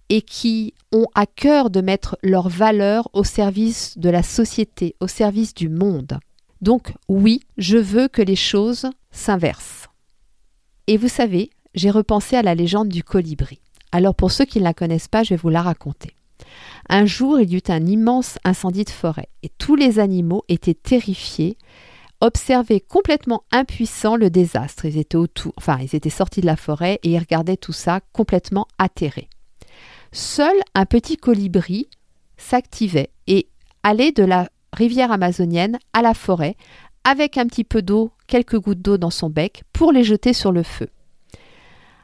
et 0.09 0.23
qui 0.23 0.75
ont 0.93 1.07
à 1.15 1.27
cœur 1.27 1.71
de 1.71 1.81
mettre 1.81 2.19
leurs 2.23 2.49
valeurs 2.49 3.09
au 3.13 3.25
service 3.25 3.99
de 3.99 4.11
la 4.11 4.23
société, 4.23 4.97
au 5.01 5.07
service 5.07 5.55
du 5.55 5.69
monde. 5.69 6.19
Donc 6.61 6.95
oui, 7.09 7.41
je 7.59 7.79
veux 7.79 8.09
que 8.09 8.23
les 8.23 8.37
choses 8.37 8.89
s'inversent. 9.11 9.89
Et 10.87 10.97
vous 10.97 11.09
savez, 11.09 11.51
j'ai 11.75 11.91
repensé 11.91 12.37
à 12.37 12.43
la 12.43 12.55
légende 12.55 12.89
du 12.89 13.03
colibri. 13.05 13.61
Alors 13.93 14.15
pour 14.15 14.31
ceux 14.31 14.45
qui 14.45 14.59
ne 14.59 14.65
la 14.65 14.75
connaissent 14.75 15.09
pas, 15.09 15.23
je 15.23 15.31
vais 15.31 15.41
vous 15.41 15.49
la 15.49 15.63
raconter. 15.63 16.17
Un 16.89 17.07
jour, 17.07 17.41
il 17.41 17.53
y 17.53 17.57
eut 17.57 17.63
un 17.69 17.87
immense 17.87 18.39
incendie 18.45 18.85
de 18.85 18.91
forêt 18.91 19.29
et 19.43 19.49
tous 19.49 19.77
les 19.77 19.99
animaux 19.99 20.45
étaient 20.49 20.75
terrifiés, 20.75 21.57
observaient 22.21 22.81
complètement 22.81 23.45
impuissants 23.53 24.17
le 24.17 24.31
désastre. 24.31 24.85
Ils 24.85 24.99
étaient 24.99 25.17
autour, 25.17 25.53
enfin, 25.57 25.79
ils 25.81 25.95
étaient 25.95 26.11
sortis 26.11 26.41
de 26.41 26.47
la 26.47 26.57
forêt 26.57 26.99
et 27.03 27.11
ils 27.11 27.19
regardaient 27.19 27.57
tout 27.57 27.73
ça 27.73 28.01
complètement 28.13 28.67
atterrés. 28.79 29.29
Seul 30.13 30.55
un 30.75 30.85
petit 30.87 31.17
colibri 31.17 31.89
s'activait 32.37 33.11
et 33.27 33.49
allait 33.83 34.13
de 34.13 34.25
la 34.25 34.49
rivière 34.73 35.13
amazonienne 35.13 35.79
à 35.93 36.03
la 36.03 36.15
forêt 36.15 36.57
avec 37.05 37.39
un 37.39 37.47
petit 37.47 37.65
peu 37.65 37.83
d'eau, 37.83 38.13
quelques 38.27 38.59
gouttes 38.59 38.83
d'eau 38.83 38.99
dans 38.99 39.11
son 39.11 39.31
bec 39.31 39.65
pour 39.73 39.93
les 39.93 40.05
jeter 40.05 40.33
sur 40.33 40.53
le 40.53 40.63
feu. 40.63 40.89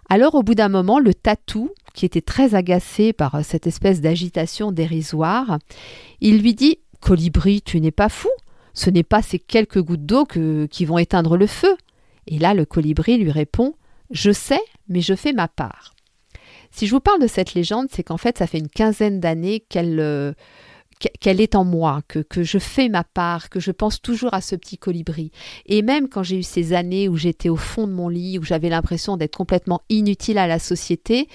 Alors 0.09 0.35
au 0.35 0.43
bout 0.43 0.55
d'un 0.55 0.69
moment, 0.69 0.99
le 0.99 1.12
tatou, 1.12 1.71
qui 1.95 2.07
était 2.07 2.23
très 2.23 2.55
agacé 2.55 3.12
par 3.12 3.35
euh, 3.35 3.41
cette 3.43 3.67
espèce 3.67 4.00
d'agitation 4.00 4.73
dérisoire, 4.73 5.59
il 6.21 6.41
lui 6.41 6.55
dit 6.55 6.79
Colibri, 7.00 7.62
tu 7.62 7.81
n'es 7.81 7.91
pas 7.91 8.09
fou 8.09 8.31
Ce 8.75 8.91
n'est 8.91 9.03
pas 9.03 9.23
ces 9.23 9.38
quelques 9.38 9.83
gouttes 9.83 10.07
d'eau 10.07 10.25
qui 10.25 10.85
vont 10.85 10.99
éteindre 10.99 11.37
le 11.37 11.47
feu. 11.47 11.77
Et 12.27 12.38
là, 12.38 12.55
le 12.55 12.65
colibri 12.65 13.19
lui 13.19 13.31
répond 13.31 13.75
Je 14.11 14.33
sais, 14.33 14.61
mais 14.88 15.00
je 15.00 15.15
fais 15.15 15.33
ma 15.33 15.49
part. 15.49 15.95
Si 16.71 16.87
je 16.87 16.93
vous 16.95 17.00
parle 17.00 17.21
de 17.21 17.27
cette 17.27 17.55
légende, 17.55 17.88
c'est 17.91 18.03
qu'en 18.03 18.19
fait, 18.19 18.38
ça 18.38 18.47
fait 18.47 18.59
une 18.59 18.69
quinzaine 18.69 19.21
d'années 19.21 19.61
qu'elle. 19.69 20.00
Euh, 20.00 20.33
qu'elle 20.99 21.40
est 21.40 21.55
en 21.55 21.64
moi, 21.64 22.02
que, 22.09 22.43
je 22.43 22.59
fais 22.59 22.88
ma 22.88 23.05
part, 23.05 23.50
que 23.50 23.61
je 23.61 23.71
pense 23.71 24.00
toujours 24.00 24.35
à 24.35 24.40
ce 24.40 24.57
petit 24.57 24.78
colibri. 24.78 25.31
Et 25.67 25.83
même 25.83 26.09
quand 26.09 26.23
j'ai 26.23 26.38
eu 26.38 26.43
ces 26.43 26.73
années 26.73 27.09
où 27.09 27.17
j'étais 27.17 27.49
au 27.49 27.57
fond 27.57 27.87
de 27.87 27.93
mon 27.93 28.09
lit, 28.09 28.38
où 28.38 28.43
j'avais 28.43 28.69
l'impression 28.69 29.17
d'être 29.17 29.37
complètement 29.37 29.83
inutile 29.88 30.38
à 30.38 30.47
la 30.47 30.59
société, 30.59 31.28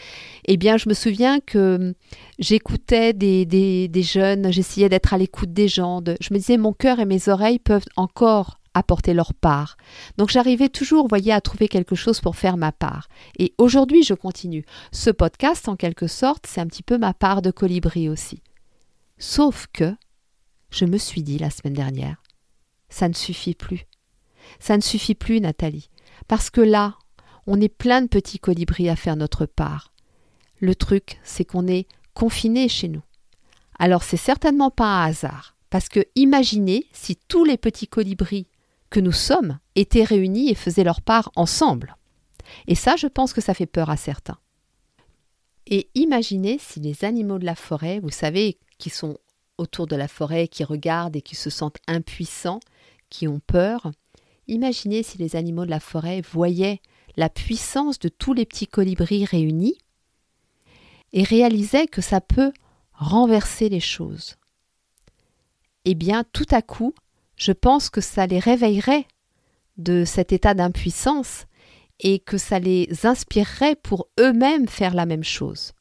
eh 0.46 0.58
bien 0.58 0.78
je 0.78 0.90
me 0.90 0.94
souviens 0.94 1.40
que 1.40 1.76
hum, 1.76 1.94
j'écoutais 2.40 3.14
des, 3.14 3.46
des, 3.46 3.88
des, 3.88 4.04
jeunes, 4.04 4.52
j'essayais 4.52 4.90
d'être 4.90 5.14
à 5.14 5.18
l'écoute 5.18 5.54
des 5.54 5.68
gens, 5.68 6.02
je 6.04 6.34
me 6.34 6.40
disais 6.40 6.58
mon 6.58 6.74
cœur 6.74 7.00
et 7.00 7.06
mes 7.06 7.30
oreilles 7.30 7.60
peuvent 7.60 7.86
encore 7.96 8.60
apporter 8.74 9.14
leur 9.14 9.34
part. 9.34 9.78
Donc 10.18 10.30
j'arrivais 10.30 10.70
toujours, 10.70 11.08
voyez, 11.08 11.32
à 11.32 11.42
trouver 11.42 11.68
quelque 11.68 11.96
chose 11.96 12.22
pour 12.22 12.36
faire 12.36 12.58
ma 12.58 12.72
part. 12.72 13.08
Et 13.38 13.54
aujourd'hui, 13.58 14.04
je 14.04 14.14
continue. 14.14 14.66
Ce 14.92 15.10
podcast, 15.10 15.70
en 15.70 15.76
quelque 15.76 16.08
sorte, 16.08 16.48
c'est 16.48 16.62
un 16.62 16.68
petit 16.68 16.84
peu 16.84 16.98
ma 16.98 17.14
part 17.14 17.42
de 17.42 17.52
colibri 17.52 18.10
aussi. 18.10 18.42
Sauf 19.26 19.68
que, 19.72 19.96
je 20.70 20.84
me 20.84 20.98
suis 20.98 21.24
dit 21.24 21.38
la 21.38 21.50
semaine 21.50 21.76
dernière, 21.76 22.22
ça 22.90 23.08
ne 23.08 23.14
suffit 23.14 23.56
plus. 23.56 23.86
Ça 24.60 24.76
ne 24.76 24.82
suffit 24.82 25.16
plus, 25.16 25.40
Nathalie. 25.40 25.90
Parce 26.28 26.50
que 26.50 26.60
là, 26.60 26.98
on 27.48 27.62
est 27.62 27.70
plein 27.70 28.02
de 28.02 28.08
petits 28.08 28.38
colibris 28.38 28.90
à 28.90 28.98
faire 28.98 29.16
notre 29.16 29.46
part. 29.46 29.94
Le 30.60 30.76
truc, 30.76 31.22
c'est 31.24 31.46
qu'on 31.46 31.68
est 31.68 31.88
confinés 32.14 32.68
chez 32.68 32.90
nous. 32.90 33.02
Alors 33.80 34.04
c'est 34.04 34.18
certainement 34.18 34.72
pas 34.72 34.88
un 34.88 35.06
hasard. 35.06 35.56
Parce 35.70 35.88
que 35.88 36.02
imaginez 36.16 36.86
si 36.92 37.16
tous 37.16 37.46
les 37.46 37.58
petits 37.58 37.88
colibris 37.88 38.48
que 38.90 39.00
nous 39.00 39.14
sommes 39.14 39.58
étaient 39.76 40.04
réunis 40.04 40.50
et 40.50 40.56
faisaient 40.56 40.84
leur 40.84 41.02
part 41.02 41.32
ensemble. 41.38 41.96
Et 42.68 42.76
ça, 42.76 42.98
je 42.98 43.08
pense 43.08 43.32
que 43.32 43.40
ça 43.40 43.54
fait 43.54 43.68
peur 43.68 43.90
à 43.90 43.96
certains. 43.96 44.38
Et 45.66 45.90
imaginez 45.96 46.58
si 46.60 46.82
les 46.82 47.06
animaux 47.06 47.40
de 47.40 47.46
la 47.46 47.56
forêt, 47.56 48.02
vous 48.02 48.10
savez, 48.10 48.60
qui 48.84 48.90
sont 48.90 49.18
autour 49.58 49.88
de 49.88 49.96
la 49.96 50.10
forêt, 50.10 50.50
qui 50.50 50.66
regardent 50.66 51.16
et 51.16 51.22
qui 51.22 51.38
se 51.38 51.50
sentent 51.50 51.78
impuissants, 51.88 52.60
qui 53.10 53.30
ont 53.30 53.40
peur, 53.40 53.94
imaginez 54.50 55.04
si 55.04 55.18
les 55.18 55.38
animaux 55.38 55.64
de 55.64 55.70
la 55.70 55.80
forêt 55.80 56.20
voyaient 56.20 56.82
la 57.16 57.30
puissance 57.30 57.98
de 57.98 58.10
tous 58.10 58.34
les 58.34 58.46
petits 58.46 58.68
colibris 58.68 59.24
réunis 59.24 59.78
et 61.14 61.24
réalisaient 61.24 61.88
que 61.88 62.02
ça 62.02 62.20
peut 62.20 62.52
renverser 62.92 63.70
les 63.70 63.80
choses. 63.80 64.36
Eh 65.86 65.96
bien, 65.96 66.26
tout 66.34 66.52
à 66.52 66.62
coup, 66.62 66.94
je 67.38 67.54
pense 67.54 67.90
que 67.90 68.02
ça 68.02 68.28
les 68.28 68.40
réveillerait 68.40 69.08
de 69.78 70.04
cet 70.04 70.34
état 70.34 70.56
d'impuissance 70.56 71.46
et 72.02 72.20
que 72.20 72.38
ça 72.38 72.60
les 72.60 73.06
inspirerait 73.06 73.78
pour 73.78 74.10
eux-mêmes 74.20 74.68
faire 74.68 74.94
la 74.94 75.06
même 75.06 75.24
chose. 75.24 75.72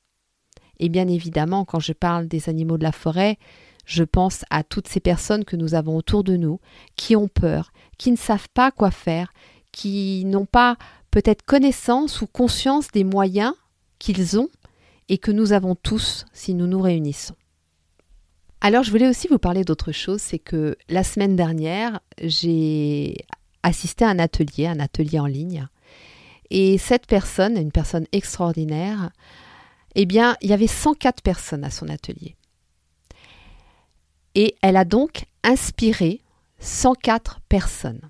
Et 0.82 0.88
bien 0.88 1.06
évidemment, 1.06 1.64
quand 1.64 1.78
je 1.78 1.92
parle 1.92 2.26
des 2.26 2.48
animaux 2.48 2.76
de 2.76 2.82
la 2.82 2.90
forêt, 2.90 3.38
je 3.86 4.02
pense 4.02 4.44
à 4.50 4.64
toutes 4.64 4.88
ces 4.88 4.98
personnes 4.98 5.44
que 5.44 5.54
nous 5.54 5.74
avons 5.74 5.96
autour 5.96 6.24
de 6.24 6.36
nous, 6.36 6.58
qui 6.96 7.14
ont 7.14 7.28
peur, 7.28 7.72
qui 7.98 8.10
ne 8.10 8.16
savent 8.16 8.48
pas 8.52 8.72
quoi 8.72 8.90
faire, 8.90 9.32
qui 9.70 10.24
n'ont 10.24 10.44
pas 10.44 10.76
peut-être 11.12 11.44
connaissance 11.44 12.20
ou 12.20 12.26
conscience 12.26 12.88
des 12.88 13.04
moyens 13.04 13.54
qu'ils 14.00 14.40
ont 14.40 14.48
et 15.08 15.18
que 15.18 15.30
nous 15.30 15.52
avons 15.52 15.76
tous 15.76 16.24
si 16.32 16.52
nous 16.52 16.66
nous 16.66 16.80
réunissons. 16.80 17.36
Alors 18.60 18.82
je 18.82 18.90
voulais 18.90 19.08
aussi 19.08 19.28
vous 19.28 19.38
parler 19.38 19.62
d'autre 19.62 19.92
chose, 19.92 20.20
c'est 20.20 20.40
que 20.40 20.76
la 20.88 21.04
semaine 21.04 21.36
dernière, 21.36 22.00
j'ai 22.20 23.18
assisté 23.62 24.04
à 24.04 24.08
un 24.08 24.18
atelier, 24.18 24.66
un 24.66 24.80
atelier 24.80 25.20
en 25.20 25.26
ligne, 25.26 25.68
et 26.50 26.76
cette 26.76 27.06
personne, 27.06 27.56
une 27.56 27.70
personne 27.70 28.06
extraordinaire, 28.10 29.10
eh 29.94 30.06
bien, 30.06 30.36
il 30.40 30.50
y 30.50 30.52
avait 30.52 30.66
104 30.66 31.22
personnes 31.22 31.64
à 31.64 31.70
son 31.70 31.88
atelier. 31.88 32.36
Et 34.34 34.56
elle 34.62 34.76
a 34.76 34.84
donc 34.84 35.24
inspiré 35.42 36.20
104 36.60 37.40
personnes. 37.48 38.08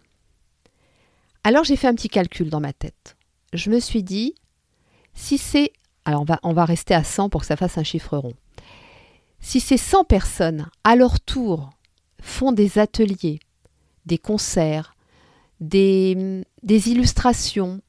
Alors 1.44 1.64
j'ai 1.64 1.76
fait 1.76 1.88
un 1.88 1.94
petit 1.94 2.08
calcul 2.08 2.50
dans 2.50 2.60
ma 2.60 2.72
tête. 2.72 3.16
Je 3.52 3.70
me 3.70 3.80
suis 3.80 4.02
dit, 4.02 4.34
si 5.14 5.38
c'est... 5.38 5.72
Alors 6.04 6.24
on 6.42 6.52
va, 6.52 6.64
rester 6.64 6.94
à 6.94 7.04
100 7.04 7.28
pour 7.28 7.42
que 7.42 7.46
ça 7.46 7.56
fasse 7.56 7.78
un 7.78 7.84
chiffre 7.84 8.16
rond. 8.16 8.34
Si 9.40 9.60
ces 9.60 9.76
100 9.76 10.04
personnes, 10.04 10.68
à 10.84 10.96
leur 10.96 11.20
tour, 11.20 11.70
font 12.20 12.52
des 12.52 12.78
ateliers, 12.78 13.40
des 14.06 14.18
concerts, 14.18 14.94
des, 15.60 16.44
des 16.62 16.90
illustrations, 16.90 17.80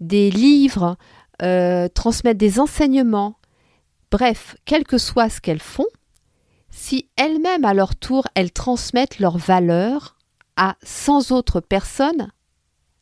des 0.00 0.30
livres, 0.30 0.96
euh, 1.42 1.88
transmettre 1.88 2.38
des 2.38 2.60
enseignements, 2.60 3.36
bref, 4.10 4.56
quel 4.64 4.84
que 4.84 4.98
soit 4.98 5.30
ce 5.30 5.40
qu'elles 5.40 5.62
font, 5.62 5.86
si 6.70 7.08
elles-mêmes 7.16 7.64
à 7.64 7.74
leur 7.74 7.96
tour, 7.96 8.26
elles 8.34 8.52
transmettent 8.52 9.18
leurs 9.18 9.38
valeurs 9.38 10.16
à 10.56 10.76
100 10.82 11.32
autres 11.32 11.60
personnes, 11.60 12.30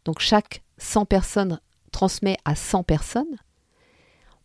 donc 0.04 0.21
chaque 0.21 0.62
100 0.78 1.04
personnes 1.07 1.61
transmet 1.90 2.37
à 2.45 2.54
100 2.54 2.85
personnes, 2.85 3.37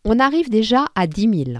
on 0.04 0.18
arrive 0.18 0.50
déjà 0.50 0.86
à 0.94 1.06
10 1.06 1.44
000. 1.52 1.58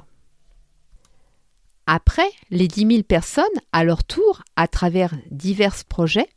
Après, 1.86 2.28
les 2.50 2.68
10 2.68 2.86
000 2.86 3.02
personnes, 3.02 3.44
à 3.72 3.84
leur 3.84 4.04
tour, 4.04 4.42
à 4.56 4.68
travers 4.68 5.14
divers 5.30 5.84
projets, 5.88 6.28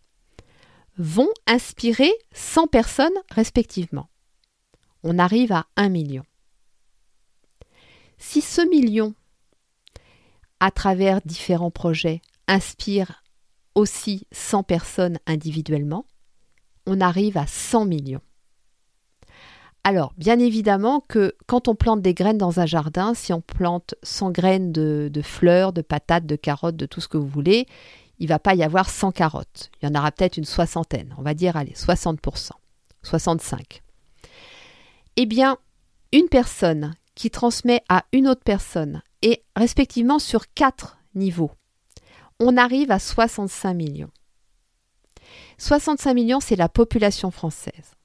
vont 0.97 1.29
inspirer 1.47 2.11
100 2.33 2.67
personnes 2.67 3.17
respectivement 3.31 4.09
on 5.03 5.19
arrive 5.19 5.51
à 5.51 5.65
1 5.75 5.89
million. 5.89 6.23
Si 8.17 8.41
ce 8.41 8.61
million, 8.67 9.13
à 10.59 10.71
travers 10.71 11.21
différents 11.23 11.71
projets, 11.71 12.21
inspire 12.47 13.23
aussi 13.75 14.25
100 14.31 14.63
personnes 14.63 15.19
individuellement, 15.27 16.05
on 16.87 16.99
arrive 16.99 17.37
à 17.37 17.45
100 17.45 17.85
millions. 17.85 18.21
Alors, 19.83 20.13
bien 20.17 20.39
évidemment 20.39 20.99
que 21.07 21.35
quand 21.45 21.67
on 21.67 21.75
plante 21.75 22.01
des 22.01 22.13
graines 22.13 22.37
dans 22.37 22.59
un 22.59 22.65
jardin, 22.65 23.13
si 23.13 23.31
on 23.31 23.39
plante 23.39 23.95
100 24.03 24.31
graines 24.31 24.71
de, 24.73 25.21
fleurs, 25.23 25.71
de 25.71 25.81
patates, 25.81 26.25
de 26.25 26.35
carottes, 26.35 26.75
de 26.75 26.85
tout 26.85 26.99
ce 26.99 27.07
que 27.07 27.17
vous 27.17 27.27
voulez, 27.27 27.67
il 28.19 28.23
ne 28.23 28.29
va 28.29 28.39
pas 28.39 28.55
y 28.55 28.63
avoir 28.63 28.89
100 28.89 29.11
carottes. 29.11 29.69
Il 29.81 29.87
y 29.87 29.91
en 29.91 29.97
aura 29.97 30.11
peut-être 30.11 30.37
une 30.37 30.45
soixantaine, 30.45 31.13
on 31.17 31.21
va 31.21 31.33
dire, 31.33 31.55
allez, 31.55 31.73
60%, 31.73 32.49
65 33.03 33.83
eh 35.17 35.25
bien, 35.25 35.57
une 36.13 36.29
personne 36.29 36.93
qui 37.15 37.31
transmet 37.31 37.81
à 37.89 38.05
une 38.13 38.27
autre 38.27 38.43
personne, 38.43 39.01
et 39.23 39.43
respectivement 39.55 40.19
sur 40.19 40.53
quatre 40.53 40.99
niveaux, 41.15 41.51
on 42.39 42.55
arrive 42.55 42.91
à 42.91 42.99
65 42.99 43.73
millions. 43.73 44.11
65 45.57 46.13
millions, 46.13 46.39
c'est 46.39 46.55
la 46.55 46.69
population 46.69 47.31
française. 47.31 47.95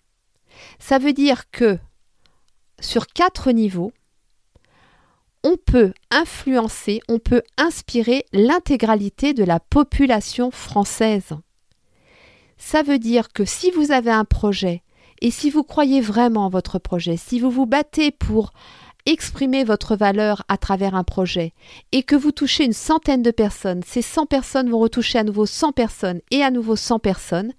Ça 0.79 0.99
veut 0.99 1.13
dire 1.13 1.51
que 1.51 1.79
sur 2.81 3.07
quatre 3.07 3.53
niveaux, 3.53 3.93
on 5.45 5.57
peut 5.57 5.93
influencer, 6.11 7.01
on 7.09 7.19
peut 7.19 7.43
inspirer 7.59 8.25
l'intégralité 8.33 9.35
de 9.35 9.45
la 9.45 9.61
population 9.61 10.51
française. 10.51 11.35
Ça 12.57 12.83
veut 12.83 12.99
dire 12.99 13.33
que 13.33 13.45
si 13.45 13.71
vous 13.73 13.91
avez 13.91 14.11
un 14.11 14.25
projet 14.25 14.83
et 15.23 15.31
si 15.31 15.51
vous 15.51 15.63
croyez 15.63 16.01
vraiment 16.01 16.47
en 16.47 16.49
votre 16.49 16.81
projet, 16.81 17.17
si 17.17 17.39
vous 17.39 17.49
vous 17.49 17.65
battez 17.65 18.11
pour 18.11 18.53
exprimer 19.07 19.63
votre 19.63 19.95
valeur 19.95 20.43
à 20.49 20.57
travers 20.57 20.97
un 20.97 21.05
projet 21.05 21.53
et 21.93 22.03
que 22.03 22.17
vous 22.17 22.33
touchez 22.33 22.65
une 22.65 22.73
centaine 22.73 23.23
de 23.23 23.31
personnes, 23.31 23.85
ces 23.87 24.03
100 24.03 24.27
personnes 24.27 24.69
vont 24.69 24.81
retoucher 24.81 25.21
à 25.21 25.25
nouveau 25.25 25.47
100 25.47 25.71
personnes 25.71 26.21
et 26.33 26.43
à 26.43 26.51
nouveau 26.51 26.75
100 26.75 26.99
personnes, 26.99 27.53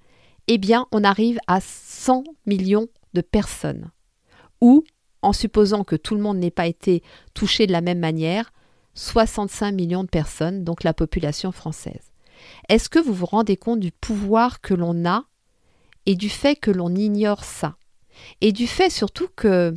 eh 0.50 0.58
bien 0.58 0.88
on 0.92 1.06
arrive 1.06 1.40
à 1.48 1.62
100 1.62 2.26
millions 2.46 2.90
de 3.14 3.22
personnes. 3.22 3.92
Ou, 4.60 4.84
en 5.22 5.32
supposant 5.32 5.86
que 5.86 5.96
tout 5.96 6.16
le 6.16 6.22
monde 6.22 6.40
n'ait 6.40 6.52
pas 6.52 6.68
été 6.68 7.02
touché 7.34 7.66
de 7.66 7.72
la 7.72 7.82
même 7.82 8.00
manière, 8.00 8.52
65 8.96 9.72
millions 9.72 10.04
de 10.04 10.10
personnes, 10.10 10.66
donc 10.66 10.84
la 10.84 10.94
population 10.94 11.54
française. 11.54 12.12
Est-ce 12.68 12.90
que 12.90 13.00
vous 13.00 13.14
vous 13.14 13.26
rendez 13.26 13.56
compte 13.56 13.80
du 13.80 13.94
pouvoir 13.94 14.60
que 14.60 14.74
l'on 14.74 15.06
a 15.06 15.24
et 16.06 16.16
du 16.16 16.30
fait 16.30 16.56
que 16.56 16.72
l'on 16.72 16.94
ignore 16.96 17.44
ça. 17.44 17.76
Et 18.42 18.52
du 18.52 18.68
fait 18.68 18.90
surtout 18.90 19.28
que 19.36 19.74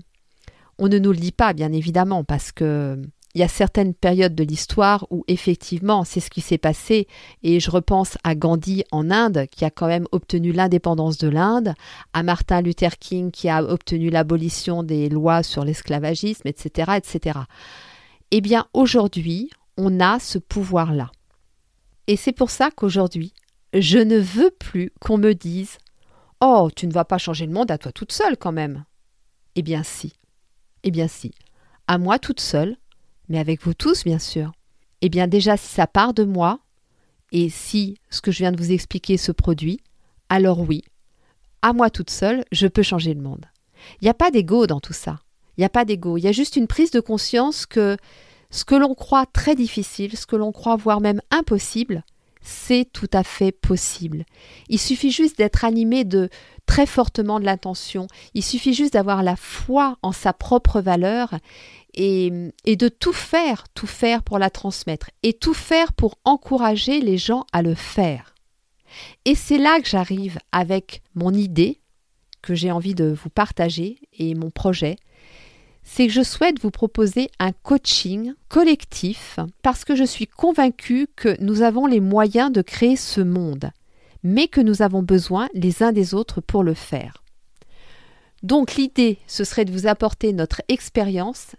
on 0.79 0.89
ne 0.89 0.99
nous 0.99 1.13
le 1.13 1.19
dit 1.19 1.33
pas, 1.33 1.55
bien 1.55 1.73
évidemment, 1.73 2.23
parce 2.23 2.53
que 2.53 3.01
il 3.37 3.41
y 3.41 3.43
a 3.43 3.49
certaines 3.49 3.93
périodes 3.93 4.35
de 4.35 4.45
l'histoire 4.45 5.07
où 5.11 5.23
effectivement 5.29 6.05
c'est 6.05 6.21
ce 6.21 6.31
qui 6.31 6.41
s'est 6.41 6.57
passé 6.57 7.07
et 7.43 7.61
je 7.61 7.71
repense 7.71 8.17
à 8.25 8.35
Gandhi 8.35 8.83
en 8.93 9.11
Inde 9.11 9.45
qui 9.51 9.67
a 9.67 9.71
quand 9.71 9.89
même 9.89 10.07
obtenu 10.11 10.53
l'indépendance 10.53 11.19
de 11.19 11.29
l'Inde, 11.29 11.75
à 12.15 12.23
Martin 12.23 12.63
Luther 12.63 12.97
King 12.97 13.31
qui 13.31 13.51
a 13.51 13.63
obtenu 13.63 14.09
l'abolition 14.09 14.83
des 14.83 15.11
lois 15.11 15.43
sur 15.43 15.67
l'esclavagisme, 15.67 16.49
etc., 16.49 16.93
etc. 16.97 17.41
Eh 18.31 18.41
bien 18.41 18.65
aujourd'hui 18.73 19.51
on 19.77 20.01
a 20.01 20.19
ce 20.19 20.39
pouvoir-là. 20.39 21.13
Et 22.07 22.17
c'est 22.17 22.33
pour 22.33 22.49
ça 22.49 22.71
qu'aujourd'hui 22.71 23.35
je 23.75 23.99
ne 23.99 24.17
veux 24.17 24.51
plus 24.51 24.93
qu'on 24.99 25.19
me 25.19 25.35
dise 25.35 25.77
Oh, 26.41 26.69
tu 26.75 26.87
ne 26.87 26.93
vas 26.93 27.05
pas 27.05 27.19
changer 27.19 27.47
le 27.47 27.53
monde 27.53 27.71
à 27.71 27.79
toi 27.79 27.93
toute 27.93 28.13
seule 28.13 28.37
quand 28.37 28.53
même. 28.53 28.85
Eh 29.55 29.63
bien 29.63 29.83
si. 29.83 30.15
Eh 30.83 30.91
bien 30.91 31.09
si. 31.09 31.33
À 31.87 31.99
moi 31.99 32.19
toute 32.19 32.41
seule, 32.41 32.77
mais 33.29 33.39
avec 33.39 33.63
vous 33.63 33.75
tous 33.75 34.05
bien 34.05 34.19
sûr. 34.19 34.53
Eh 35.01 35.09
bien 35.09 35.27
déjà 35.27 35.57
si 35.57 35.69
ça 35.69 35.87
part 35.87 36.15
de 36.15 36.25
moi, 36.25 36.61
et 37.33 37.49
si 37.49 37.99
ce 38.11 38.21
que 38.21 38.31
je 38.31 38.39
viens 38.39 38.53
de 38.53 38.57
vous 38.57 38.73
expliquer 38.73 39.17
se 39.17 39.33
produit, 39.33 39.81
alors 40.29 40.61
oui, 40.61 40.85
à 41.63 41.73
moi 41.73 41.91
toute 41.91 42.11
seule, 42.11 42.45
je 42.53 42.67
peux 42.67 42.83
changer 42.83 43.15
le 43.15 43.23
monde. 43.23 43.47
Il 44.01 44.05
n'y 44.05 44.11
a 44.11 44.15
pas 44.15 44.31
d'ego 44.31 44.67
dans 44.67 44.81
tout 44.81 44.93
ça. 44.93 45.21
Il 45.57 45.61
n'y 45.61 45.67
a 45.67 45.71
pas 45.71 45.85
d'ego. 45.85 46.17
Il 46.17 46.23
y 46.23 46.29
a 46.29 46.33
juste 46.33 46.57
une 46.57 46.67
prise 46.67 46.91
de 46.91 47.01
conscience 47.01 47.67
que 47.67 47.97
ce 48.51 48.65
que 48.65 48.75
l'on 48.75 48.95
croit 48.95 49.27
très 49.27 49.55
difficile, 49.55 50.17
ce 50.17 50.27
que 50.27 50.37
l'on 50.37 50.53
croit 50.53 50.77
voire 50.77 51.01
même 51.01 51.21
impossible, 51.31 52.05
c'est 52.47 52.87
tout 52.93 53.11
à 53.13 53.25
fait 53.25 53.53
possible. 53.53 54.25
Il 54.69 54.79
suffit 54.79 55.11
juste 55.11 55.37
d'être 55.37 55.65
animé 55.65 56.05
de 56.05 56.29
très 56.65 56.87
fortement 56.87 57.41
de 57.41 57.45
l'intention, 57.45 58.07
il 58.35 58.43
suffit 58.43 58.75
juste 58.75 58.93
d'avoir 58.93 59.23
la 59.23 59.37
foi 59.37 59.99
en 60.03 60.13
sa 60.13 60.33
propre 60.33 60.81
valeur 60.81 61.35
et, 61.95 62.31
de 62.31 62.89
tout 62.89 63.13
faire, 63.13 63.65
tout 63.75 63.87
faire 63.87 64.23
pour 64.23 64.39
la 64.39 64.51
transmettre 64.51 65.11
et 65.23 65.33
tout 65.33 65.55
faire 65.55 65.93
pour 65.93 66.19
encourager 66.25 67.01
les 67.01 67.19
gens 67.19 67.47
à 67.53 67.63
le 67.63 67.75
faire. 67.75 68.35
Et 69.25 69.35
c'est 69.35 69.59
là 69.59 69.81
que 69.81 69.89
j'arrive 69.89 70.39
avec 70.53 71.03
mon 71.15 71.33
idée 71.33 71.81
que 72.43 72.55
j'ai 72.55 72.71
envie 72.71 72.95
de 72.95 73.07
vous 73.07 73.31
partager 73.31 73.99
et 74.13 74.35
mon 74.35 74.51
projet, 74.51 74.97
c'est 75.89 76.09
que 76.09 76.13
je 76.13 76.23
souhaite 76.23 76.61
vous 76.61 76.73
proposer 76.73 77.31
un 77.39 77.53
coaching 77.53 78.35
collectif 78.49 79.39
parce 79.63 79.85
que 79.85 79.95
je 79.95 80.05
suis 80.05 80.27
convaincue 80.27 81.07
que 81.15 81.41
nous 81.41 81.63
avons 81.63 81.87
les 81.87 82.01
moyens 82.01 82.51
de 82.53 82.61
créer 82.61 82.97
ce 82.97 83.21
monde. 83.23 83.71
mais 84.23 84.49
que 84.49 84.61
nous 84.61 84.83
avons 84.83 85.05
besoin 85.05 85.49
les 85.55 85.85
uns 85.85 85.93
des 85.93 86.13
autres 86.13 86.41
pour 86.41 86.65
le 86.65 86.75
faire. 86.75 87.23
Donc 88.43 88.75
l'idée, 88.75 89.19
ce 89.29 89.45
serait 89.45 89.65
de 89.65 89.71
vous 89.71 89.87
apporter 89.87 90.33
notre 90.33 90.63
expérience, 90.69 91.55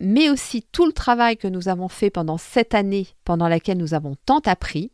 mais 0.00 0.30
aussi 0.30 0.62
tout 0.72 0.86
le 0.86 0.92
travail 0.92 1.36
que 1.36 1.48
nous 1.48 1.68
avons 1.68 1.88
fait 1.88 2.08
pendant 2.08 2.38
cette 2.38 2.74
année 2.74 3.08
pendant 3.24 3.48
laquelle 3.48 3.76
nous 3.76 3.92
avons 3.92 4.14
tant 4.24 4.40
appris, 4.46 4.90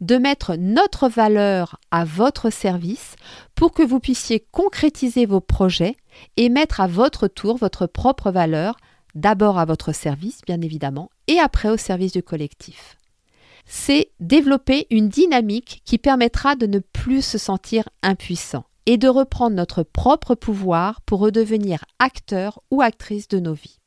de 0.00 0.16
mettre 0.16 0.56
notre 0.56 1.08
valeur 1.08 1.78
à 1.90 2.04
votre 2.04 2.50
service 2.50 3.16
pour 3.54 3.72
que 3.72 3.82
vous 3.82 4.00
puissiez 4.00 4.46
concrétiser 4.50 5.26
vos 5.26 5.40
projets 5.40 5.96
et 6.36 6.48
mettre 6.48 6.80
à 6.80 6.86
votre 6.86 7.28
tour 7.28 7.56
votre 7.56 7.86
propre 7.86 8.30
valeur, 8.30 8.76
d'abord 9.14 9.58
à 9.58 9.64
votre 9.64 9.92
service, 9.92 10.40
bien 10.46 10.60
évidemment, 10.60 11.10
et 11.26 11.38
après 11.38 11.68
au 11.68 11.76
service 11.76 12.12
du 12.12 12.22
collectif. 12.22 12.96
C'est 13.66 14.10
développer 14.18 14.86
une 14.90 15.08
dynamique 15.08 15.82
qui 15.84 15.98
permettra 15.98 16.56
de 16.56 16.66
ne 16.66 16.78
plus 16.78 17.24
se 17.24 17.38
sentir 17.38 17.88
impuissant 18.02 18.64
et 18.86 18.96
de 18.96 19.08
reprendre 19.08 19.54
notre 19.54 19.82
propre 19.82 20.34
pouvoir 20.34 21.00
pour 21.02 21.20
redevenir 21.20 21.84
acteur 21.98 22.60
ou 22.70 22.82
actrice 22.82 23.28
de 23.28 23.38
nos 23.38 23.54
vies. 23.54 23.78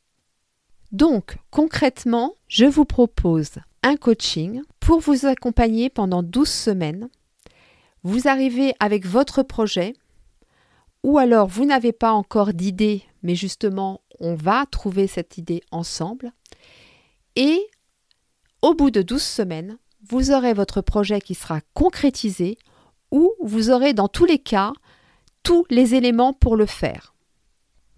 Donc, 0.92 1.38
concrètement, 1.50 2.36
je 2.48 2.66
vous 2.66 2.86
propose 2.86 3.56
un 3.84 3.98
coaching 3.98 4.62
pour 4.80 5.00
vous 5.00 5.26
accompagner 5.26 5.90
pendant 5.90 6.24
12 6.24 6.50
semaines. 6.50 7.10
Vous 8.04 8.28
arrivez 8.28 8.74
avec 8.80 9.06
votre 9.06 9.44
projet 9.44 9.94
ou 11.04 11.18
alors 11.18 11.48
vous 11.48 11.66
n'avez 11.66 11.92
pas 11.92 12.14
encore 12.14 12.54
d'idée, 12.54 13.04
mais 13.22 13.36
justement, 13.36 14.02
on 14.20 14.36
va 14.36 14.66
trouver 14.66 15.08
cette 15.08 15.38
idée 15.38 15.62
ensemble. 15.72 16.32
Et 17.36 17.62
au 18.62 18.74
bout 18.74 18.92
de 18.92 19.02
12 19.02 19.22
semaines, 19.22 19.78
vous 20.10 20.32
aurez 20.32 20.54
votre 20.54 20.82
projet 20.82 21.22
qui 21.22 21.36
sera 21.36 21.60
concrétisé 21.74 22.58
ou 23.12 23.32
vous 23.42 23.70
aurez 23.70 23.94
dans 23.94 24.08
tous 24.08 24.26
les 24.26 24.40
cas 24.40 24.74
tous 25.44 25.66
les 25.70 25.94
éléments 25.96 26.34
pour 26.34 26.56
le 26.56 26.66
faire. 26.66 27.13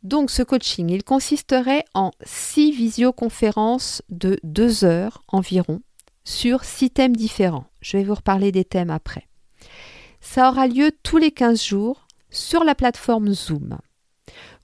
Donc 0.06 0.30
ce 0.30 0.44
coaching, 0.44 0.92
il 0.92 1.04
consisterait 1.04 1.84
en 1.96 2.12
six 2.24 2.72
visioconférences 2.72 4.04
de 4.10 4.40
deux 4.44 4.86
heures 4.86 5.24
environ 5.28 5.82
sur 6.24 6.64
six 6.64 6.92
thèmes 6.92 7.16
différents. 7.16 7.66
Je 7.82 7.98
vais 7.98 8.04
vous 8.04 8.14
reparler 8.14 8.52
des 8.52 8.66
thèmes 8.66 8.92
après. 8.92 9.28
Ça 10.22 10.52
aura 10.52 10.68
lieu 10.68 10.92
tous 11.02 11.18
les 11.18 11.32
15 11.32 11.64
jours 11.64 12.06
sur 12.30 12.64
la 12.64 12.76
plateforme 12.76 13.34
Zoom. 13.34 13.80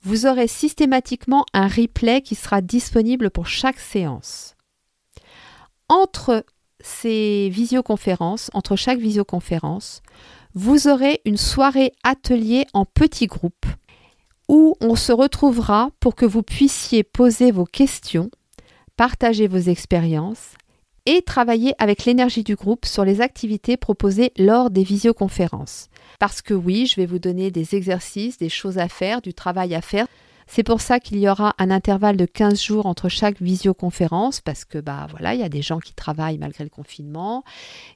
Vous 0.02 0.26
aurez 0.26 0.46
systématiquement 0.46 1.44
un 1.52 1.66
replay 1.66 2.22
qui 2.22 2.36
sera 2.36 2.60
disponible 2.60 3.28
pour 3.28 3.48
chaque 3.48 3.80
séance. 3.80 4.54
Entre 5.88 6.46
ces 6.78 7.48
visioconférences, 7.48 8.48
entre 8.54 8.76
chaque 8.76 9.00
visioconférence, 9.00 10.02
vous 10.54 10.86
aurez 10.86 11.20
une 11.24 11.36
soirée 11.36 11.94
atelier 12.04 12.64
en 12.74 12.84
petits 12.84 13.26
groupes 13.26 13.66
où 14.52 14.76
on 14.82 14.96
se 14.96 15.12
retrouvera 15.12 15.88
pour 15.98 16.14
que 16.14 16.26
vous 16.26 16.42
puissiez 16.42 17.04
poser 17.04 17.50
vos 17.50 17.64
questions, 17.64 18.30
partager 18.98 19.48
vos 19.48 19.56
expériences 19.56 20.56
et 21.06 21.22
travailler 21.22 21.74
avec 21.78 22.04
l'énergie 22.04 22.44
du 22.44 22.54
groupe 22.54 22.84
sur 22.84 23.06
les 23.06 23.22
activités 23.22 23.78
proposées 23.78 24.30
lors 24.36 24.68
des 24.68 24.84
visioconférences. 24.84 25.88
Parce 26.18 26.42
que 26.42 26.52
oui, 26.52 26.84
je 26.84 26.96
vais 26.96 27.06
vous 27.06 27.18
donner 27.18 27.50
des 27.50 27.74
exercices, 27.74 28.36
des 28.36 28.50
choses 28.50 28.76
à 28.76 28.88
faire, 28.88 29.22
du 29.22 29.32
travail 29.32 29.74
à 29.74 29.80
faire. 29.80 30.06
C'est 30.46 30.64
pour 30.64 30.82
ça 30.82 31.00
qu'il 31.00 31.18
y 31.18 31.30
aura 31.30 31.54
un 31.56 31.70
intervalle 31.70 32.18
de 32.18 32.26
15 32.26 32.62
jours 32.62 32.84
entre 32.84 33.08
chaque 33.08 33.40
visioconférence 33.40 34.42
parce 34.42 34.66
que 34.66 34.76
bah 34.76 35.06
voilà, 35.10 35.32
il 35.32 35.40
y 35.40 35.44
a 35.44 35.48
des 35.48 35.62
gens 35.62 35.78
qui 35.78 35.94
travaillent 35.94 36.36
malgré 36.36 36.62
le 36.62 36.68
confinement, 36.68 37.42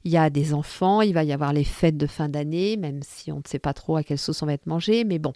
il 0.04 0.10
y 0.10 0.16
a 0.16 0.30
des 0.30 0.54
enfants, 0.54 1.02
il 1.02 1.12
va 1.12 1.22
y 1.22 1.34
avoir 1.34 1.52
les 1.52 1.64
fêtes 1.64 1.98
de 1.98 2.06
fin 2.06 2.30
d'année, 2.30 2.78
même 2.78 3.00
si 3.02 3.30
on 3.30 3.36
ne 3.36 3.46
sait 3.46 3.58
pas 3.58 3.74
trop 3.74 3.96
à 3.96 4.02
quelle 4.02 4.16
sauce 4.16 4.40
on 4.40 4.46
va 4.46 4.54
être 4.54 4.66
mangé, 4.66 5.04
mais 5.04 5.18
bon. 5.18 5.34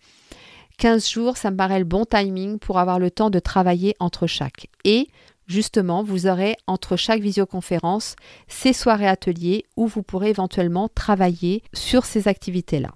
15 0.81 1.11
jours, 1.11 1.37
ça 1.37 1.51
me 1.51 1.59
paraît 1.59 1.79
le 1.79 1.85
bon 1.85 2.07
timing 2.07 2.59
pour 2.59 2.79
avoir 2.79 2.99
le 2.99 3.11
temps 3.11 3.29
de 3.29 3.39
travailler 3.39 3.95
entre 4.01 4.27
chaque. 4.27 4.69
Et 4.85 5.09
justement, 5.47 6.03
vous 6.03 6.27
aurez 6.27 6.57
entre 6.67 6.97
chaque 6.97 7.21
visioconférence 7.21 8.17
ces 8.49 8.73
soirées 8.73 9.07
ateliers 9.07 9.67
où 9.77 9.87
vous 9.87 10.03
pourrez 10.03 10.31
éventuellement 10.31 10.89
travailler 10.89 11.63
sur 11.75 12.07
ces 12.07 12.29
activités-là. 12.29 12.95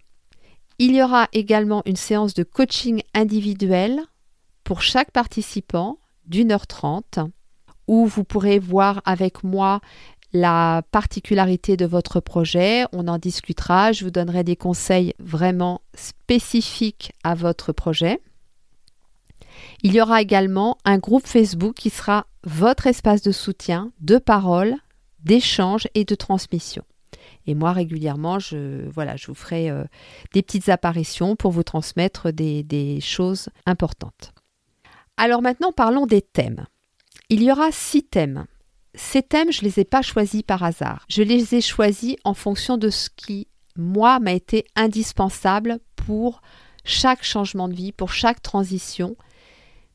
Il 0.79 0.97
y 0.97 1.03
aura 1.03 1.29
également 1.35 1.83
une 1.85 1.97
séance 1.97 2.33
de 2.33 2.43
coaching 2.43 3.03
individuel 3.13 4.01
pour 4.65 4.81
chaque 4.81 5.11
participant 5.11 5.99
d'une 6.25 6.53
heure 6.53 6.67
trente 6.67 7.19
où 7.87 8.07
vous 8.07 8.25
pourrez 8.25 8.59
voir 8.59 9.03
avec 9.05 9.45
moi 9.45 9.81
la 10.35 10.83
particularité 10.91 11.79
de 11.79 11.87
votre 11.87 12.21
projet. 12.21 12.85
On 12.93 13.09
en 13.09 13.19
discutera. 13.19 13.93
Je 13.93 14.05
vous 14.05 14.11
donnerai 14.11 14.45
des 14.45 14.57
conseils 14.57 15.15
vraiment 15.19 15.81
spécifiques 15.95 17.13
à 17.23 17.35
votre 17.35 17.73
projet. 17.73 18.21
Il 19.83 19.95
y 19.95 20.03
aura 20.03 20.21
également 20.21 20.77
un 20.85 20.99
groupe 20.99 21.27
Facebook 21.27 21.77
qui 21.77 21.89
sera 21.89 22.27
votre 22.43 22.89
espace 22.89 23.23
de 23.23 23.31
soutien, 23.31 23.93
de 24.01 24.19
parole, 24.19 24.75
d'échange 25.21 25.87
et 25.95 26.05
de 26.05 26.17
transmission. 26.17 26.83
Et 27.47 27.55
moi, 27.55 27.73
régulièrement, 27.73 28.41
je, 28.41 28.89
voilà, 28.91 29.17
je 29.17 29.29
vous 29.29 29.35
ferai 29.35 29.71
euh, 29.71 29.85
des 30.33 30.43
petites 30.43 30.69
apparitions 30.69 31.37
pour 31.37 31.53
vous 31.53 31.63
transmettre 31.63 32.33
des, 32.33 32.65
des 32.65 33.01
choses 33.01 33.51
importantes. 33.67 34.33
Alors 35.17 35.43
maintenant, 35.43 35.71
parlons 35.71 36.07
des 36.07 36.23
thèmes. 36.23 36.67
Il 37.29 37.43
y 37.43 37.53
aura 37.53 37.71
six 37.71 38.03
thèmes. 38.03 38.47
Ces 38.95 39.23
thèmes, 39.23 39.53
je 39.53 39.63
ne 39.63 39.69
les 39.69 39.81
ai 39.81 39.85
pas 39.85 40.03
choisis 40.03 40.43
par 40.43 40.63
hasard. 40.63 41.05
Je 41.09 41.23
les 41.23 41.55
ai 41.55 41.61
choisis 41.61 42.17
en 42.25 42.35
fonction 42.35 42.77
de 42.77 42.91
ce 42.91 43.09
qui, 43.15 43.49
moi, 43.77 44.21
m'a 44.21 44.33
été 44.33 44.65
indispensable 44.77 45.81
pour 45.97 46.43
chaque 46.85 47.25
changement 47.25 47.69
de 47.69 47.75
vie, 47.75 47.93
pour 47.93 48.13
chaque 48.13 48.43
transition. 48.43 49.17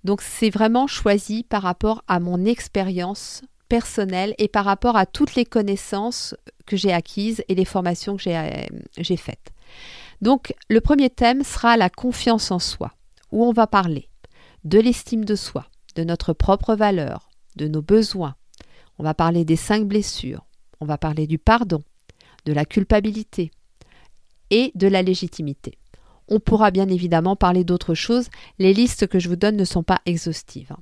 Donc 0.03 0.21
c'est 0.21 0.49
vraiment 0.49 0.87
choisi 0.87 1.43
par 1.43 1.61
rapport 1.61 2.03
à 2.07 2.19
mon 2.19 2.45
expérience 2.45 3.41
personnelle 3.67 4.33
et 4.37 4.47
par 4.47 4.65
rapport 4.65 4.97
à 4.97 5.05
toutes 5.05 5.35
les 5.35 5.45
connaissances 5.45 6.35
que 6.65 6.75
j'ai 6.75 6.91
acquises 6.91 7.43
et 7.47 7.55
les 7.55 7.65
formations 7.65 8.17
que 8.17 8.29
euh, 8.29 8.65
j'ai 8.97 9.17
faites. 9.17 9.51
Donc 10.21 10.53
le 10.69 10.81
premier 10.81 11.09
thème 11.09 11.43
sera 11.43 11.77
la 11.77 11.89
confiance 11.89 12.51
en 12.51 12.59
soi, 12.59 12.93
où 13.31 13.45
on 13.45 13.53
va 13.53 13.67
parler 13.67 14.09
de 14.63 14.79
l'estime 14.79 15.23
de 15.23 15.35
soi, 15.35 15.67
de 15.95 16.03
notre 16.03 16.33
propre 16.33 16.75
valeur, 16.75 17.29
de 17.55 17.67
nos 17.67 17.81
besoins. 17.81 18.35
On 18.99 19.03
va 19.03 19.13
parler 19.13 19.45
des 19.45 19.55
cinq 19.55 19.87
blessures, 19.87 20.45
on 20.81 20.85
va 20.85 20.97
parler 20.97 21.25
du 21.25 21.37
pardon, 21.37 21.81
de 22.45 22.51
la 22.51 22.65
culpabilité 22.65 23.49
et 24.49 24.71
de 24.75 24.87
la 24.87 25.01
légitimité. 25.01 25.77
On 26.27 26.41
pourra 26.41 26.69
bien 26.69 26.89
évidemment 26.89 27.37
parler 27.37 27.63
d'autres 27.63 27.95
choses, 27.95 28.29
les 28.59 28.73
listes 28.73 29.07
que 29.07 29.17
je 29.17 29.29
vous 29.29 29.37
donne 29.37 29.55
ne 29.55 29.65
sont 29.65 29.83
pas 29.83 30.01
exhaustives. 30.05 30.75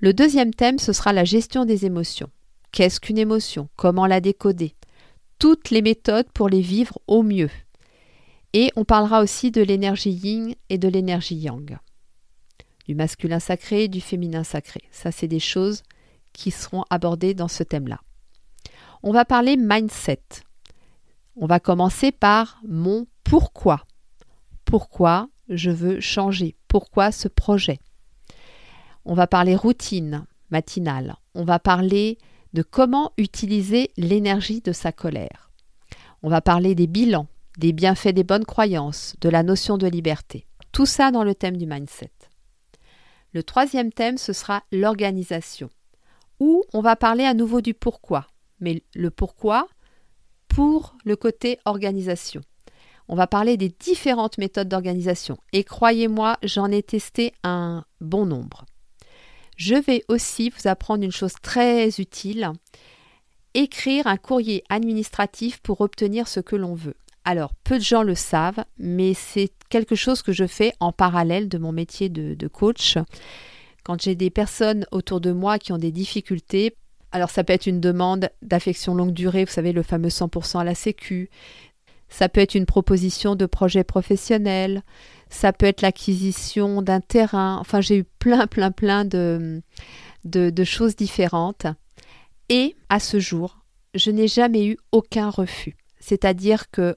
Le 0.00 0.12
deuxième 0.12 0.52
thème, 0.52 0.78
ce 0.78 0.92
sera 0.92 1.12
la 1.12 1.24
gestion 1.24 1.64
des 1.64 1.86
émotions. 1.86 2.30
Qu'est-ce 2.72 3.00
qu'une 3.00 3.18
émotion? 3.18 3.68
Comment 3.76 4.06
la 4.06 4.20
décoder? 4.20 4.74
Toutes 5.38 5.70
les 5.70 5.82
méthodes 5.82 6.30
pour 6.32 6.48
les 6.48 6.60
vivre 6.60 6.98
au 7.06 7.22
mieux. 7.22 7.50
Et 8.52 8.70
on 8.76 8.84
parlera 8.84 9.22
aussi 9.22 9.50
de 9.50 9.62
l'énergie 9.62 10.10
yin 10.10 10.54
et 10.68 10.78
de 10.78 10.88
l'énergie 10.88 11.36
yang 11.36 11.78
du 12.86 12.94
masculin 12.94 13.38
sacré, 13.38 13.88
du 13.88 14.00
féminin 14.00 14.44
sacré. 14.44 14.82
Ça, 14.90 15.12
c'est 15.12 15.28
des 15.28 15.40
choses 15.40 15.82
qui 16.32 16.50
seront 16.50 16.84
abordées 16.90 17.34
dans 17.34 17.48
ce 17.48 17.62
thème-là. 17.62 18.00
On 19.02 19.12
va 19.12 19.24
parler 19.24 19.56
mindset. 19.56 20.22
On 21.36 21.46
va 21.46 21.60
commencer 21.60 22.12
par 22.12 22.60
mon 22.66 23.06
pourquoi. 23.24 23.84
Pourquoi 24.64 25.28
je 25.48 25.70
veux 25.70 26.00
changer? 26.00 26.56
Pourquoi 26.68 27.12
ce 27.12 27.28
projet? 27.28 27.78
On 29.04 29.14
va 29.14 29.26
parler 29.26 29.56
routine 29.56 30.26
matinale. 30.50 31.16
On 31.34 31.44
va 31.44 31.58
parler 31.58 32.18
de 32.52 32.62
comment 32.62 33.12
utiliser 33.16 33.90
l'énergie 33.96 34.60
de 34.60 34.72
sa 34.72 34.92
colère. 34.92 35.50
On 36.22 36.28
va 36.28 36.40
parler 36.40 36.74
des 36.74 36.86
bilans, 36.86 37.26
des 37.58 37.72
bienfaits 37.72 38.14
des 38.14 38.24
bonnes 38.24 38.44
croyances, 38.44 39.16
de 39.20 39.28
la 39.28 39.42
notion 39.42 39.78
de 39.78 39.86
liberté. 39.86 40.46
Tout 40.70 40.86
ça 40.86 41.10
dans 41.10 41.24
le 41.24 41.34
thème 41.34 41.56
du 41.56 41.66
mindset. 41.66 42.12
Le 43.32 43.42
troisième 43.42 43.92
thème, 43.92 44.18
ce 44.18 44.32
sera 44.32 44.62
l'organisation, 44.70 45.70
où 46.42 46.64
on 46.72 46.80
va 46.80 46.96
parler 46.96 47.22
à 47.22 47.34
nouveau 47.34 47.60
du 47.60 47.72
pourquoi, 47.72 48.26
mais 48.58 48.82
le 48.96 49.12
pourquoi 49.12 49.68
pour 50.48 50.96
le 51.04 51.14
côté 51.14 51.60
organisation. 51.64 52.40
On 53.06 53.14
va 53.14 53.28
parler 53.28 53.56
des 53.56 53.68
différentes 53.68 54.38
méthodes 54.38 54.68
d'organisation 54.68 55.38
et 55.52 55.62
croyez-moi, 55.62 56.38
j'en 56.42 56.66
ai 56.66 56.82
testé 56.82 57.32
un 57.44 57.84
bon 58.00 58.26
nombre. 58.26 58.64
Je 59.56 59.76
vais 59.76 60.02
aussi 60.08 60.50
vous 60.50 60.66
apprendre 60.66 61.04
une 61.04 61.12
chose 61.12 61.34
très 61.40 61.88
utile, 62.00 62.50
écrire 63.54 64.08
un 64.08 64.16
courrier 64.16 64.64
administratif 64.68 65.60
pour 65.60 65.80
obtenir 65.80 66.26
ce 66.26 66.40
que 66.40 66.56
l'on 66.56 66.74
veut. 66.74 66.96
Alors, 67.24 67.54
peu 67.62 67.78
de 67.78 67.84
gens 67.84 68.02
le 68.02 68.16
savent, 68.16 68.64
mais 68.78 69.14
c'est 69.14 69.52
quelque 69.68 69.94
chose 69.94 70.22
que 70.22 70.32
je 70.32 70.48
fais 70.48 70.72
en 70.80 70.90
parallèle 70.90 71.48
de 71.48 71.58
mon 71.58 71.70
métier 71.70 72.08
de, 72.08 72.48
coach. 72.48 72.98
Quand 73.84 74.00
j'ai 74.00 74.14
des 74.14 74.30
personnes 74.30 74.86
autour 74.92 75.20
de 75.20 75.32
moi 75.32 75.58
qui 75.58 75.72
ont 75.72 75.78
des 75.78 75.92
difficultés, 75.92 76.74
Alors 77.14 77.28
ça 77.28 77.44
peut 77.44 77.52
être 77.52 77.66
une 77.66 77.80
demande 77.80 78.30
d'affection 78.40 78.94
longue 78.94 79.12
durée, 79.12 79.44
vous 79.44 79.52
savez, 79.52 79.72
le 79.72 79.82
fameux 79.82 80.08
100% 80.08 80.60
à 80.60 80.64
la 80.64 80.74
Sécu. 80.74 81.28
Ça 82.08 82.28
peut 82.28 82.40
être 82.40 82.54
une 82.54 82.66
proposition 82.66 83.36
de 83.36 83.46
projet 83.46 83.84
professionnel. 83.84 84.82
Ça 85.28 85.52
peut 85.52 85.66
être 85.66 85.82
l'acquisition 85.82 86.82
d'un 86.82 87.00
terrain. 87.00 87.58
Enfin, 87.60 87.80
j'ai 87.80 87.98
eu 87.98 88.04
plein, 88.04 88.46
plein, 88.46 88.70
plein 88.70 89.04
de, 89.04 89.62
de, 90.24 90.50
de 90.50 90.64
choses 90.64 90.96
différentes. 90.96 91.66
Et 92.48 92.76
à 92.88 92.98
ce 93.00 93.18
jour, 93.18 93.58
je 93.94 94.10
n'ai 94.10 94.28
jamais 94.28 94.66
eu 94.66 94.78
aucun 94.90 95.30
refus. 95.30 95.76
C'est-à-dire 96.00 96.70
que 96.70 96.96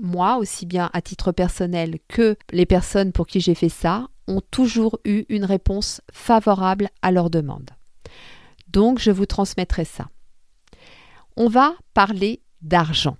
moi, 0.00 0.38
aussi 0.38 0.66
bien 0.66 0.90
à 0.92 1.02
titre 1.02 1.32
personnel 1.32 1.98
que 2.08 2.36
les 2.52 2.66
personnes 2.66 3.12
pour 3.12 3.26
qui 3.26 3.40
j'ai 3.40 3.54
fait 3.54 3.68
ça, 3.68 4.08
ont 4.28 4.40
toujours 4.40 4.98
eu 5.04 5.24
une 5.28 5.44
réponse 5.44 6.00
favorable 6.12 6.88
à 7.02 7.10
leur 7.10 7.30
demande. 7.30 7.70
Donc, 8.68 8.98
je 8.98 9.10
vous 9.10 9.26
transmettrai 9.26 9.84
ça. 9.84 10.08
On 11.36 11.48
va 11.48 11.74
parler 11.94 12.42
d'argent. 12.60 13.16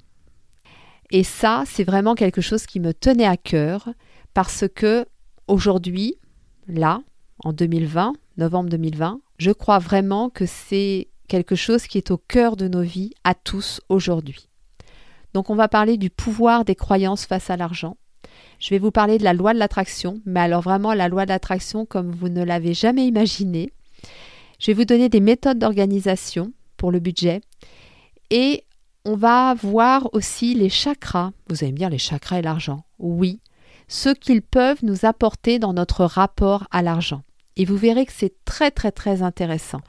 Et 1.11 1.25
ça, 1.25 1.65
c'est 1.67 1.85
vraiment 1.85 2.15
quelque 2.15 2.41
chose 2.41 2.67
qui 2.67 2.81
me 2.81 2.95
tenait 2.95 3.27
à 3.27 3.37
cœur 3.37 3.91
parce 4.33 4.65
que 4.75 5.07
aujourd'hui, 5.47 6.17
là, 6.67 7.03
en 7.45 7.53
2020, 7.53 8.15
novembre 8.38 8.71
2020, 8.71 9.21
je 9.38 9.51
crois 9.51 9.79
vraiment 9.79 10.31
que 10.31 10.47
c'est 10.47 11.09
quelque 11.29 11.55
chose 11.55 11.87
qui 11.87 11.99
est 11.99 12.11
au 12.11 12.19
cœur 12.19 12.57
de 12.57 12.69
nos 12.69 12.83
vies 12.83 13.12
à 13.25 13.35
tous 13.35 13.81
aujourd'hui. 13.88 14.49
Donc 15.35 15.51
on 15.51 15.55
va 15.55 15.69
parler 15.69 15.97
du 15.97 16.11
pouvoir 16.11 16.65
des 16.65 16.75
croyances 16.75 17.27
face 17.27 17.51
à 17.51 17.57
l'argent. 17.57 17.97
Je 18.62 18.70
vais 18.70 18.79
vous 18.79 18.92
parler 18.92 19.18
de 19.18 19.25
la 19.25 19.33
loi 19.33 19.55
de 19.55 19.59
l'attraction, 19.59 20.20
mais 20.25 20.38
alors 20.38 20.61
vraiment 20.61 20.94
la 20.94 21.09
loi 21.09 21.25
de 21.25 21.31
l'attraction 21.31 21.85
comme 21.85 22.12
vous 22.12 22.29
ne 22.29 22.44
l'avez 22.44 22.75
jamais 22.75 23.05
imaginé. 23.05 23.72
Je 24.61 24.68
vais 24.68 24.75
vous 24.75 24.85
donner 24.85 25.09
des 25.09 25.18
méthodes 25.18 25.59
d'organisation 25.59 26.53
pour 26.77 26.92
le 26.92 27.01
budget 27.01 27.40
et 28.31 28.62
on 29.05 29.16
va 29.16 29.53
voir 29.55 30.09
aussi 30.12 30.55
les 30.55 30.68
chakras. 30.68 31.33
Vous 31.48 31.64
allez 31.64 31.72
me 31.72 31.77
dire 31.77 31.90
les 31.90 31.98
chakras 31.98 32.38
et 32.38 32.42
l'argent. 32.42 32.85
Oui, 33.01 33.40
ce 33.88 34.11
qu'ils 34.11 34.42
peuvent 34.42 34.85
nous 34.85 35.07
apporter 35.07 35.59
dans 35.59 35.72
notre 35.72 36.05
rapport 36.05 36.68
à 36.70 36.83
l'argent. 36.83 37.22
Et 37.57 37.64
vous 37.64 37.77
verrez 37.77 38.07
que 38.07 38.12
c'est 38.14 38.44
très 38.44 38.70
très 38.70 38.92
très 38.92 39.22
intéressant. 39.22 39.81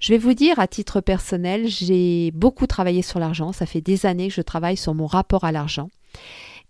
Je 0.00 0.12
vais 0.12 0.18
vous 0.18 0.34
dire, 0.34 0.58
à 0.58 0.66
titre 0.66 1.00
personnel, 1.00 1.66
j'ai 1.66 2.30
beaucoup 2.32 2.66
travaillé 2.66 3.00
sur 3.00 3.20
l'argent. 3.20 3.52
Ça 3.52 3.64
fait 3.64 3.80
des 3.80 4.04
années 4.04 4.28
que 4.28 4.34
je 4.34 4.42
travaille 4.42 4.76
sur 4.76 4.92
mon 4.92 5.06
rapport 5.06 5.44
à 5.44 5.52
l'argent. 5.52 5.88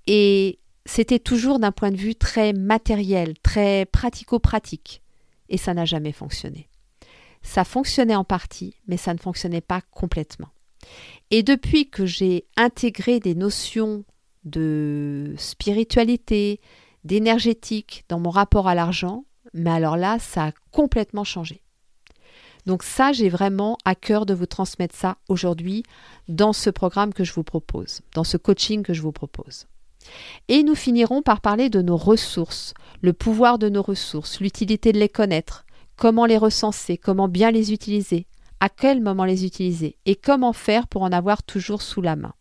Et 0.07 0.61
c'était 0.85 1.19
toujours 1.19 1.59
d'un 1.59 1.73
point 1.73 1.91
de 1.91 1.97
vue 1.97 2.15
très 2.15 2.53
matériel, 2.53 3.35
très 3.43 3.87
pratico-pratique. 3.87 5.03
Et 5.49 5.57
ça 5.57 5.75
n'a 5.75 5.85
jamais 5.85 6.13
fonctionné. 6.13 6.69
Ça 7.43 7.65
fonctionnait 7.65 8.15
en 8.15 8.25
partie, 8.25 8.77
mais 8.87 8.97
ça 8.97 9.15
ne 9.15 9.19
fonctionnait 9.19 9.61
pas 9.61 9.81
complètement. 9.91 10.49
Et 11.31 11.43
depuis 11.43 11.89
que 11.89 12.07
j'ai 12.07 12.47
intégré 12.57 13.21
des 13.21 13.35
notions 13.35 14.05
de 14.45 15.35
spiritualité, 15.37 16.61
d'énergétique 17.05 18.05
dans 18.09 18.19
mon 18.19 18.31
rapport 18.31 18.69
à 18.69 18.75
l'argent, 18.75 19.25
mais 19.55 19.71
alors 19.71 19.97
là, 19.97 20.19
ça 20.19 20.47
a 20.47 20.53
complètement 20.71 21.25
changé. 21.25 21.63
Donc 22.65 22.85
ça, 22.85 23.13
j'ai 23.13 23.29
vraiment 23.29 23.77
à 23.85 23.95
cœur 23.95 24.25
de 24.25 24.35
vous 24.35 24.47
transmettre 24.47 24.95
ça 24.95 25.17
aujourd'hui 25.29 25.83
dans 26.29 26.53
ce 26.53 26.71
programme 26.71 27.13
que 27.13 27.25
je 27.25 27.33
vous 27.33 27.43
propose, 27.43 28.03
dans 28.15 28.25
ce 28.25 28.37
coaching 28.37 28.83
que 28.83 28.95
je 28.95 29.03
vous 29.03 29.13
propose. 29.13 29.67
Et 30.49 30.63
nous 30.63 30.75
finirons 30.75 31.23
par 31.23 31.41
parler 31.41 31.71
de 31.71 31.83
nos 31.83 31.97
ressources, 31.97 32.75
le 33.01 33.13
pouvoir 33.13 33.59
de 33.59 33.69
nos 33.69 33.83
ressources, 33.83 34.41
l'utilité 34.41 34.93
de 34.93 34.99
les 34.99 35.09
connaître, 35.09 35.65
comment 35.97 36.27
les 36.27 36.39
recenser, 36.39 36.99
comment 36.99 37.29
bien 37.29 37.51
les 37.51 37.73
utiliser, 37.73 38.27
à 38.61 38.69
quel 38.69 39.01
moment 39.01 39.25
les 39.25 39.45
utiliser 39.45 39.97
et 40.07 40.17
comment 40.17 40.53
faire 40.53 40.87
pour 40.87 41.03
en 41.03 41.13
avoir 41.13 41.43
toujours 41.43 41.83
sous 41.83 42.01
la 42.01 42.17
main. 42.17 42.35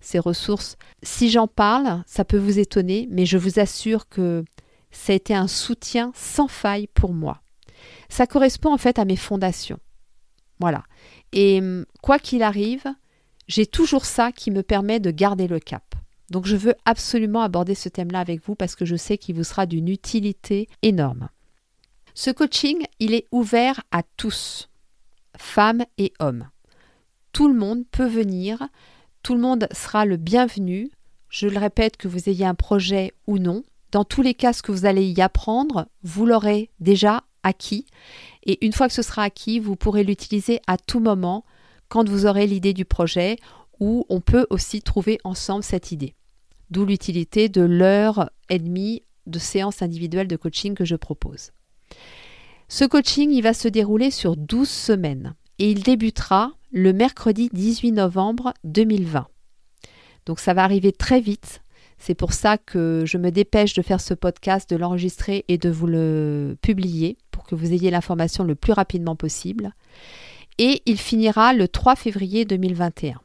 Ces 0.00 0.18
ressources, 0.18 0.76
si 1.02 1.28
j'en 1.28 1.48
parle, 1.48 2.02
ça 2.06 2.24
peut 2.24 2.38
vous 2.38 2.58
étonner, 2.58 3.08
mais 3.10 3.26
je 3.26 3.36
vous 3.36 3.58
assure 3.58 4.08
que 4.08 4.44
ça 4.90 5.12
a 5.12 5.16
été 5.16 5.34
un 5.34 5.48
soutien 5.48 6.12
sans 6.14 6.48
faille 6.48 6.86
pour 6.86 7.12
moi 7.12 7.42
ça 8.08 8.26
correspond 8.26 8.72
en 8.72 8.78
fait 8.78 8.98
à 8.98 9.04
mes 9.04 9.16
fondations. 9.16 9.78
Voilà. 10.60 10.84
Et 11.32 11.58
hum, 11.60 11.84
quoi 12.02 12.18
qu'il 12.18 12.42
arrive, 12.42 12.84
j'ai 13.46 13.66
toujours 13.66 14.04
ça 14.04 14.32
qui 14.32 14.50
me 14.50 14.62
permet 14.62 15.00
de 15.00 15.10
garder 15.10 15.46
le 15.46 15.60
cap. 15.60 15.94
Donc 16.30 16.46
je 16.46 16.56
veux 16.56 16.74
absolument 16.84 17.42
aborder 17.42 17.74
ce 17.74 17.88
thème-là 17.88 18.20
avec 18.20 18.44
vous 18.44 18.54
parce 18.54 18.74
que 18.74 18.84
je 18.84 18.96
sais 18.96 19.18
qu'il 19.18 19.36
vous 19.36 19.44
sera 19.44 19.66
d'une 19.66 19.88
utilité 19.88 20.68
énorme. 20.82 21.28
Ce 22.14 22.30
coaching, 22.30 22.84
il 22.98 23.14
est 23.14 23.26
ouvert 23.30 23.80
à 23.90 24.02
tous, 24.16 24.68
femmes 25.36 25.84
et 25.98 26.12
hommes. 26.18 26.48
Tout 27.32 27.48
le 27.48 27.54
monde 27.54 27.84
peut 27.90 28.08
venir, 28.08 28.68
tout 29.22 29.34
le 29.34 29.40
monde 29.40 29.68
sera 29.72 30.04
le 30.04 30.16
bienvenu. 30.16 30.90
Je 31.28 31.46
le 31.46 31.58
répète, 31.58 31.96
que 31.96 32.08
vous 32.08 32.28
ayez 32.28 32.44
un 32.44 32.54
projet 32.54 33.12
ou 33.26 33.38
non. 33.38 33.62
Dans 33.92 34.04
tous 34.04 34.22
les 34.22 34.34
cas, 34.34 34.52
ce 34.52 34.62
que 34.62 34.72
vous 34.72 34.86
allez 34.86 35.06
y 35.06 35.20
apprendre, 35.20 35.86
vous 36.02 36.26
l'aurez 36.26 36.70
déjà 36.80 37.24
acquis. 37.42 37.86
Et 38.44 38.64
une 38.66 38.72
fois 38.72 38.88
que 38.88 38.94
ce 38.94 39.02
sera 39.02 39.22
acquis, 39.22 39.60
vous 39.60 39.76
pourrez 39.76 40.04
l'utiliser 40.04 40.60
à 40.66 40.76
tout 40.76 41.00
moment 41.00 41.44
quand 41.88 42.08
vous 42.08 42.26
aurez 42.26 42.46
l'idée 42.46 42.74
du 42.74 42.84
projet 42.84 43.36
ou 43.80 44.04
on 44.08 44.20
peut 44.20 44.46
aussi 44.50 44.82
trouver 44.82 45.18
ensemble 45.24 45.62
cette 45.62 45.92
idée. 45.92 46.14
D'où 46.70 46.84
l'utilité 46.84 47.48
de 47.48 47.62
l'heure 47.62 48.30
et 48.48 48.58
demie 48.58 49.02
de 49.26 49.38
séance 49.38 49.82
individuelle 49.82 50.28
de 50.28 50.36
coaching 50.36 50.74
que 50.74 50.84
je 50.84 50.96
propose. 50.96 51.50
Ce 52.68 52.84
coaching, 52.84 53.30
il 53.30 53.42
va 53.42 53.54
se 53.54 53.68
dérouler 53.68 54.10
sur 54.10 54.36
12 54.36 54.68
semaines 54.68 55.34
et 55.58 55.70
il 55.70 55.82
débutera 55.82 56.52
le 56.70 56.92
mercredi 56.92 57.48
18 57.52 57.92
novembre 57.92 58.52
2020. 58.64 59.26
Donc 60.26 60.40
ça 60.40 60.54
va 60.54 60.64
arriver 60.64 60.92
très 60.92 61.20
vite. 61.20 61.62
C'est 61.98 62.14
pour 62.14 62.32
ça 62.32 62.58
que 62.58 63.02
je 63.06 63.18
me 63.18 63.30
dépêche 63.30 63.74
de 63.74 63.82
faire 63.82 64.00
ce 64.00 64.14
podcast, 64.14 64.70
de 64.70 64.76
l'enregistrer 64.76 65.44
et 65.48 65.58
de 65.58 65.70
vous 65.70 65.86
le 65.86 66.56
publier 66.60 67.16
que 67.48 67.56
vous 67.56 67.72
ayez 67.72 67.90
l'information 67.90 68.44
le 68.44 68.54
plus 68.54 68.72
rapidement 68.72 69.16
possible. 69.16 69.72
Et 70.58 70.82
il 70.86 70.98
finira 70.98 71.52
le 71.52 71.66
3 71.66 71.96
février 71.96 72.44
2021. 72.44 73.20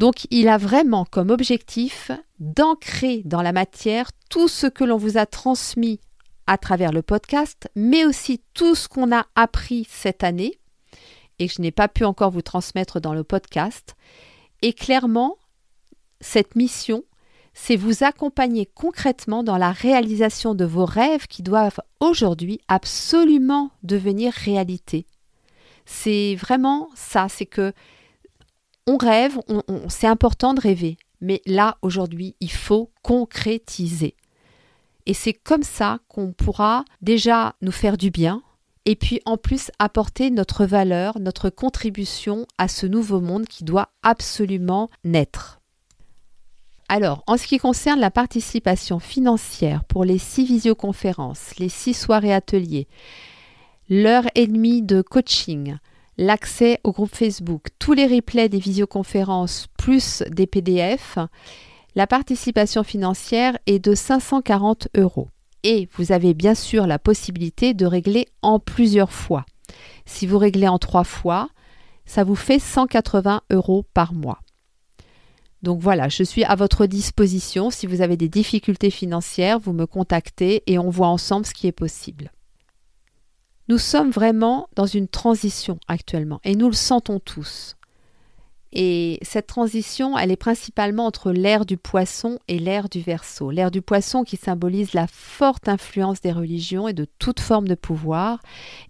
Donc 0.00 0.26
il 0.30 0.48
a 0.48 0.56
vraiment 0.56 1.04
comme 1.04 1.28
objectif 1.28 2.10
d'ancrer 2.38 3.20
dans 3.26 3.42
la 3.42 3.52
matière 3.52 4.10
tout 4.30 4.48
ce 4.48 4.66
que 4.66 4.82
l'on 4.82 4.96
vous 4.96 5.18
a 5.18 5.26
transmis 5.26 6.00
à 6.46 6.56
travers 6.56 6.90
le 6.90 7.02
podcast, 7.02 7.68
mais 7.76 8.06
aussi 8.06 8.40
tout 8.54 8.74
ce 8.74 8.88
qu'on 8.88 9.14
a 9.14 9.26
appris 9.34 9.86
cette 9.90 10.24
année 10.24 10.58
et 11.38 11.48
que 11.48 11.52
je 11.52 11.60
n'ai 11.60 11.70
pas 11.70 11.86
pu 11.86 12.06
encore 12.06 12.30
vous 12.30 12.40
transmettre 12.40 12.98
dans 12.98 13.12
le 13.12 13.24
podcast. 13.24 13.94
Et 14.62 14.72
clairement, 14.72 15.36
cette 16.22 16.56
mission, 16.56 17.04
c'est 17.52 17.76
vous 17.76 18.02
accompagner 18.02 18.64
concrètement 18.64 19.42
dans 19.42 19.58
la 19.58 19.70
réalisation 19.70 20.54
de 20.54 20.64
vos 20.64 20.86
rêves 20.86 21.26
qui 21.26 21.42
doivent 21.42 21.80
aujourd'hui 22.00 22.58
absolument 22.68 23.70
devenir 23.82 24.32
réalité. 24.32 25.04
C'est 25.84 26.36
vraiment 26.36 26.88
ça, 26.94 27.26
c'est 27.28 27.44
que 27.44 27.74
on 28.90 28.96
rêve, 28.96 29.38
c'est 29.88 30.08
important 30.08 30.52
de 30.52 30.60
rêver, 30.60 30.96
mais 31.20 31.42
là 31.46 31.78
aujourd'hui, 31.80 32.34
il 32.40 32.50
faut 32.50 32.90
concrétiser. 33.02 34.16
Et 35.06 35.14
c'est 35.14 35.32
comme 35.32 35.62
ça 35.62 36.00
qu'on 36.08 36.32
pourra 36.32 36.84
déjà 37.00 37.54
nous 37.62 37.70
faire 37.70 37.96
du 37.96 38.10
bien, 38.10 38.42
et 38.86 38.96
puis 38.96 39.20
en 39.26 39.36
plus 39.36 39.70
apporter 39.78 40.32
notre 40.32 40.64
valeur, 40.64 41.20
notre 41.20 41.50
contribution 41.50 42.46
à 42.58 42.66
ce 42.66 42.86
nouveau 42.86 43.20
monde 43.20 43.46
qui 43.46 43.62
doit 43.62 43.90
absolument 44.02 44.90
naître. 45.04 45.60
Alors, 46.88 47.22
en 47.28 47.36
ce 47.36 47.46
qui 47.46 47.58
concerne 47.58 48.00
la 48.00 48.10
participation 48.10 48.98
financière 48.98 49.84
pour 49.84 50.04
les 50.04 50.18
six 50.18 50.44
visioconférences, 50.44 51.56
les 51.58 51.68
six 51.68 51.94
soirées 51.94 52.34
ateliers, 52.34 52.88
l'heure 53.88 54.26
et 54.34 54.48
demie 54.48 54.82
de 54.82 55.00
coaching, 55.00 55.76
l'accès 56.18 56.80
au 56.84 56.92
groupe 56.92 57.14
Facebook, 57.14 57.68
tous 57.78 57.92
les 57.92 58.06
replays 58.06 58.48
des 58.48 58.58
visioconférences 58.58 59.66
plus 59.78 60.22
des 60.30 60.46
PDF, 60.46 61.18
la 61.94 62.06
participation 62.06 62.84
financière 62.84 63.58
est 63.66 63.78
de 63.78 63.94
540 63.94 64.88
euros. 64.96 65.28
Et 65.62 65.88
vous 65.96 66.12
avez 66.12 66.34
bien 66.34 66.54
sûr 66.54 66.86
la 66.86 66.98
possibilité 66.98 67.74
de 67.74 67.86
régler 67.86 68.26
en 68.42 68.58
plusieurs 68.58 69.12
fois. 69.12 69.44
Si 70.06 70.26
vous 70.26 70.38
réglez 70.38 70.68
en 70.68 70.78
trois 70.78 71.04
fois, 71.04 71.48
ça 72.06 72.24
vous 72.24 72.36
fait 72.36 72.58
180 72.58 73.42
euros 73.50 73.84
par 73.94 74.14
mois. 74.14 74.40
Donc 75.62 75.80
voilà, 75.80 76.08
je 76.08 76.22
suis 76.22 76.44
à 76.44 76.54
votre 76.54 76.86
disposition. 76.86 77.70
Si 77.70 77.86
vous 77.86 78.00
avez 78.00 78.16
des 78.16 78.28
difficultés 78.28 78.90
financières, 78.90 79.58
vous 79.58 79.72
me 79.72 79.86
contactez 79.86 80.62
et 80.66 80.78
on 80.78 80.88
voit 80.88 81.08
ensemble 81.08 81.44
ce 81.44 81.52
qui 81.52 81.66
est 81.66 81.72
possible. 81.72 82.32
Nous 83.70 83.78
sommes 83.78 84.10
vraiment 84.10 84.68
dans 84.74 84.86
une 84.86 85.06
transition 85.06 85.78
actuellement 85.86 86.40
et 86.42 86.56
nous 86.56 86.66
le 86.66 86.74
sentons 86.74 87.20
tous. 87.20 87.76
Et 88.72 89.20
cette 89.22 89.46
transition, 89.46 90.18
elle 90.18 90.32
est 90.32 90.36
principalement 90.36 91.06
entre 91.06 91.30
l'ère 91.30 91.64
du 91.64 91.76
poisson 91.76 92.40
et 92.48 92.58
l'ère 92.58 92.88
du 92.88 93.00
verso. 93.00 93.52
L'ère 93.52 93.70
du 93.70 93.80
poisson 93.80 94.24
qui 94.24 94.36
symbolise 94.36 94.92
la 94.92 95.06
forte 95.06 95.68
influence 95.68 96.20
des 96.20 96.32
religions 96.32 96.88
et 96.88 96.94
de 96.94 97.06
toute 97.20 97.38
forme 97.38 97.68
de 97.68 97.76
pouvoir, 97.76 98.40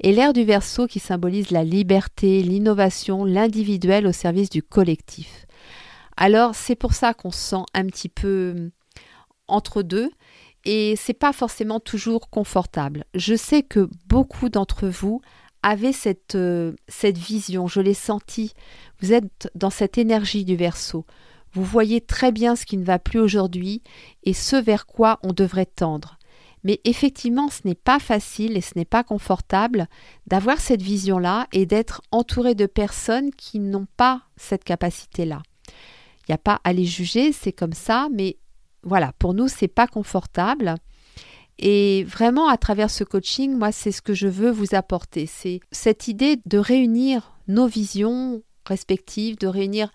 et 0.00 0.12
l'ère 0.12 0.32
du 0.32 0.44
verso 0.44 0.86
qui 0.86 0.98
symbolise 0.98 1.50
la 1.50 1.62
liberté, 1.62 2.42
l'innovation, 2.42 3.26
l'individuel 3.26 4.06
au 4.06 4.12
service 4.12 4.48
du 4.48 4.62
collectif. 4.62 5.44
Alors 6.16 6.54
c'est 6.54 6.74
pour 6.74 6.94
ça 6.94 7.12
qu'on 7.12 7.30
se 7.30 7.50
sent 7.50 7.64
un 7.74 7.84
petit 7.84 8.08
peu 8.08 8.70
entre 9.46 9.82
deux 9.82 10.10
et 10.64 10.94
c'est 10.96 11.14
pas 11.14 11.32
forcément 11.32 11.80
toujours 11.80 12.30
confortable. 12.30 13.04
Je 13.14 13.34
sais 13.34 13.62
que 13.62 13.88
beaucoup 14.06 14.48
d'entre 14.48 14.88
vous 14.88 15.20
avez 15.62 15.92
cette, 15.92 16.34
euh, 16.34 16.72
cette 16.88 17.18
vision, 17.18 17.66
je 17.66 17.80
l'ai 17.80 17.94
senti. 17.94 18.52
Vous 19.00 19.12
êtes 19.12 19.50
dans 19.54 19.70
cette 19.70 19.98
énergie 19.98 20.44
du 20.44 20.56
verso. 20.56 21.06
Vous 21.52 21.64
voyez 21.64 22.00
très 22.00 22.32
bien 22.32 22.56
ce 22.56 22.64
qui 22.64 22.76
ne 22.76 22.84
va 22.84 22.98
plus 22.98 23.18
aujourd'hui 23.18 23.82
et 24.22 24.34
ce 24.34 24.56
vers 24.56 24.86
quoi 24.86 25.18
on 25.22 25.32
devrait 25.32 25.66
tendre. 25.66 26.18
Mais 26.62 26.80
effectivement, 26.84 27.48
ce 27.48 27.60
n'est 27.64 27.74
pas 27.74 27.98
facile 27.98 28.56
et 28.56 28.60
ce 28.60 28.72
n'est 28.76 28.84
pas 28.84 29.02
confortable 29.02 29.88
d'avoir 30.26 30.60
cette 30.60 30.82
vision-là 30.82 31.46
et 31.52 31.64
d'être 31.66 32.02
entouré 32.12 32.54
de 32.54 32.66
personnes 32.66 33.30
qui 33.30 33.58
n'ont 33.58 33.86
pas 33.96 34.22
cette 34.36 34.64
capacité-là. 34.64 35.42
Il 35.66 36.32
n'y 36.32 36.34
a 36.34 36.38
pas 36.38 36.60
à 36.64 36.72
les 36.72 36.84
juger, 36.84 37.32
c'est 37.32 37.52
comme 37.52 37.72
ça, 37.72 38.08
mais 38.12 38.36
voilà, 38.82 39.12
pour 39.18 39.34
nous, 39.34 39.48
c'est 39.48 39.68
pas 39.68 39.86
confortable. 39.86 40.74
Et 41.58 42.04
vraiment, 42.04 42.48
à 42.48 42.56
travers 42.56 42.90
ce 42.90 43.04
coaching, 43.04 43.54
moi, 43.54 43.72
c'est 43.72 43.92
ce 43.92 44.00
que 44.00 44.14
je 44.14 44.28
veux 44.28 44.50
vous 44.50 44.74
apporter. 44.74 45.26
C'est 45.26 45.60
cette 45.70 46.08
idée 46.08 46.40
de 46.46 46.58
réunir 46.58 47.32
nos 47.48 47.66
visions 47.66 48.42
respectives, 48.64 49.36
de 49.36 49.46
réunir 49.46 49.90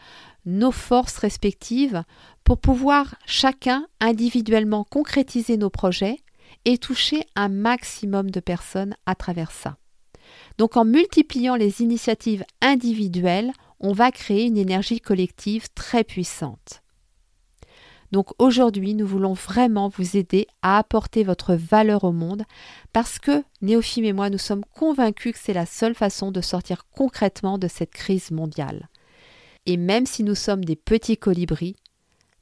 nos 0.46 0.72
forces 0.72 1.18
respectives 1.18 2.04
pour 2.44 2.60
pouvoir 2.60 3.16
chacun 3.26 3.88
individuellement 4.00 4.84
concrétiser 4.84 5.58
nos 5.58 5.72
projets 5.72 6.20
et 6.66 6.78
toucher 6.78 7.26
un 7.36 7.50
maximum 7.50 8.30
de 8.30 8.40
personnes 8.40 8.96
à 9.08 9.16
travers 9.16 9.52
ça. 9.52 9.78
Donc 10.58 10.78
en 10.78 10.86
multipliant 10.86 11.56
les 11.56 11.82
initiatives 11.82 12.44
individuelles, 12.62 13.52
on 13.80 13.94
va 13.94 14.12
créer 14.12 14.46
une 14.46 14.58
énergie 14.58 15.00
collective 15.00 15.68
très 15.74 16.04
puissante. 16.04 16.82
Donc 18.16 18.32
aujourd'hui, 18.40 18.94
nous 18.94 19.06
voulons 19.06 19.34
vraiment 19.34 19.90
vous 19.90 20.16
aider 20.16 20.48
à 20.62 20.78
apporter 20.78 21.26
votre 21.26 21.54
valeur 21.54 22.06
au 22.06 22.14
monde 22.14 22.44
parce 22.94 23.20
que 23.20 23.44
Néophime 23.62 24.06
et 24.06 24.14
moi, 24.14 24.30
nous 24.30 24.38
sommes 24.38 24.64
convaincus 24.64 25.34
que 25.34 25.38
c'est 25.38 25.52
la 25.52 25.66
seule 25.66 25.96
façon 25.96 26.32
de 26.32 26.40
sortir 26.40 26.86
concrètement 26.96 27.58
de 27.58 27.68
cette 27.68 27.92
crise 27.92 28.32
mondiale. 28.32 28.88
Et 29.66 29.76
même 29.76 30.06
si 30.06 30.24
nous 30.24 30.34
sommes 30.34 30.64
des 30.64 30.78
petits 30.78 31.18
colibris, 31.18 31.76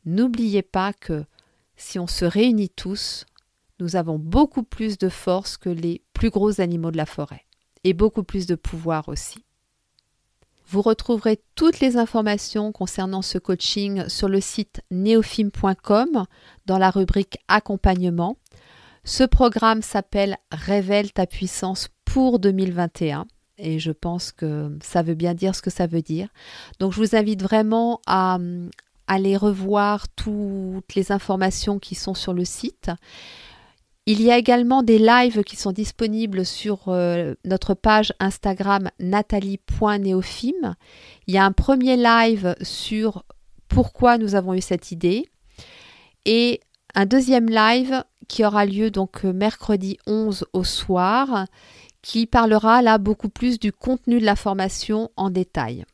n'oubliez 0.05 0.61
pas 0.61 0.93
que 0.93 1.25
si 1.75 1.97
on 1.97 2.05
se 2.05 2.25
réunit 2.25 2.69
tous, 2.69 3.25
nous 3.79 3.95
avons 3.95 4.19
beaucoup 4.19 4.61
plus 4.61 4.99
de 4.99 5.09
force 5.09 5.57
que 5.57 5.69
les 5.69 6.03
plus 6.13 6.29
gros 6.29 6.61
animaux 6.61 6.91
de 6.91 6.97
la 6.97 7.07
forêt 7.07 7.45
et 7.83 7.93
beaucoup 7.93 8.21
plus 8.21 8.45
de 8.45 8.53
pouvoir 8.53 9.09
aussi. 9.09 9.43
Vous 10.67 10.81
retrouverez 10.81 11.39
toutes 11.55 11.79
les 11.79 11.97
informations 11.97 12.71
concernant 12.71 13.21
ce 13.21 13.37
coaching 13.37 14.07
sur 14.07 14.29
le 14.29 14.41
site 14.41 14.81
neofim.com 14.91 16.25
dans 16.65 16.77
la 16.77 16.89
rubrique 16.89 17.37
accompagnement. 17.47 18.37
Ce 19.03 19.23
programme 19.23 19.81
s'appelle 19.81 20.37
Révèle 20.51 21.11
ta 21.11 21.25
puissance 21.25 21.89
pour 22.05 22.39
2021 22.39 23.25
et 23.57 23.79
je 23.79 23.91
pense 23.91 24.31
que 24.31 24.77
ça 24.81 25.03
veut 25.03 25.13
bien 25.13 25.33
dire 25.33 25.55
ce 25.55 25.61
que 25.61 25.69
ça 25.69 25.87
veut 25.87 26.01
dire. 26.01 26.29
Donc 26.79 26.93
je 26.93 26.99
vous 26.99 27.15
invite 27.15 27.41
vraiment 27.41 28.01
à 28.07 28.37
aller 29.07 29.37
revoir 29.37 30.07
toutes 30.09 30.95
les 30.95 31.11
informations 31.11 31.79
qui 31.79 31.95
sont 31.95 32.13
sur 32.13 32.33
le 32.33 32.45
site. 32.45 32.89
Il 34.05 34.21
y 34.21 34.31
a 34.31 34.37
également 34.37 34.83
des 34.83 34.99
lives 34.99 35.43
qui 35.43 35.55
sont 35.55 35.71
disponibles 35.71 36.45
sur 36.45 36.89
euh, 36.89 37.35
notre 37.45 37.73
page 37.73 38.11
Instagram 38.19 38.89
nathalie.neophime. 38.99 40.75
Il 41.27 41.33
y 41.33 41.37
a 41.37 41.45
un 41.45 41.53
premier 41.53 41.95
live 41.95 42.53
sur 42.61 43.23
pourquoi 43.69 44.17
nous 44.17 44.35
avons 44.35 44.53
eu 44.53 44.61
cette 44.61 44.91
idée 44.91 45.29
et 46.25 46.59
un 46.95 47.05
deuxième 47.05 47.49
live 47.49 48.03
qui 48.27 48.43
aura 48.43 48.65
lieu 48.65 48.91
donc 48.91 49.23
mercredi 49.23 49.97
11 50.05 50.45
au 50.51 50.65
soir 50.65 51.45
qui 52.01 52.27
parlera 52.27 52.81
là 52.81 52.97
beaucoup 52.97 53.29
plus 53.29 53.57
du 53.57 53.71
contenu 53.71 54.19
de 54.19 54.25
la 54.25 54.35
formation 54.35 55.11
en 55.15 55.29
détail. 55.29 55.85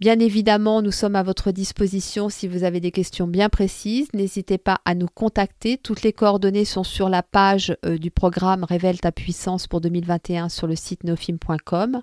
Bien 0.00 0.18
évidemment, 0.18 0.80
nous 0.80 0.92
sommes 0.92 1.14
à 1.14 1.22
votre 1.22 1.52
disposition 1.52 2.30
si 2.30 2.48
vous 2.48 2.64
avez 2.64 2.80
des 2.80 2.90
questions 2.90 3.26
bien 3.26 3.50
précises. 3.50 4.08
N'hésitez 4.14 4.56
pas 4.56 4.80
à 4.86 4.94
nous 4.94 5.08
contacter. 5.08 5.76
Toutes 5.76 6.02
les 6.02 6.14
coordonnées 6.14 6.64
sont 6.64 6.84
sur 6.84 7.10
la 7.10 7.22
page 7.22 7.76
euh, 7.84 7.98
du 7.98 8.10
programme 8.10 8.64
Révèle 8.64 8.98
ta 8.98 9.12
puissance 9.12 9.66
pour 9.66 9.82
2021 9.82 10.48
sur 10.48 10.66
le 10.66 10.74
site 10.74 11.04
nofim.com. 11.04 12.00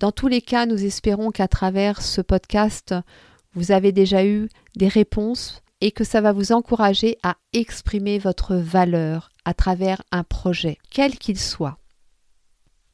Dans 0.00 0.10
tous 0.10 0.26
les 0.26 0.42
cas, 0.42 0.66
nous 0.66 0.84
espérons 0.84 1.30
qu'à 1.30 1.46
travers 1.46 2.02
ce 2.02 2.20
podcast, 2.20 2.92
vous 3.54 3.70
avez 3.70 3.92
déjà 3.92 4.26
eu 4.26 4.48
des 4.74 4.88
réponses 4.88 5.62
et 5.80 5.92
que 5.92 6.02
ça 6.02 6.20
va 6.20 6.32
vous 6.32 6.50
encourager 6.50 7.16
à 7.22 7.36
exprimer 7.52 8.18
votre 8.18 8.56
valeur 8.56 9.30
à 9.44 9.54
travers 9.54 10.02
un 10.10 10.24
projet, 10.24 10.78
quel 10.90 11.16
qu'il 11.16 11.38
soit. 11.38 11.78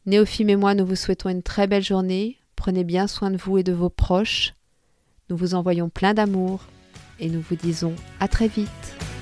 Néophime 0.04 0.50
et 0.50 0.56
moi, 0.56 0.74
nous 0.74 0.84
vous 0.84 0.94
souhaitons 0.94 1.30
une 1.30 1.42
très 1.42 1.66
belle 1.66 1.82
journée. 1.82 2.36
Prenez 2.56 2.84
bien 2.84 3.06
soin 3.06 3.30
de 3.30 3.36
vous 3.36 3.58
et 3.58 3.62
de 3.62 3.72
vos 3.72 3.90
proches. 3.90 4.54
Nous 5.30 5.36
vous 5.36 5.54
envoyons 5.54 5.88
plein 5.88 6.14
d'amour 6.14 6.64
et 7.20 7.28
nous 7.28 7.40
vous 7.40 7.56
disons 7.56 7.94
à 8.20 8.28
très 8.28 8.48
vite. 8.48 9.13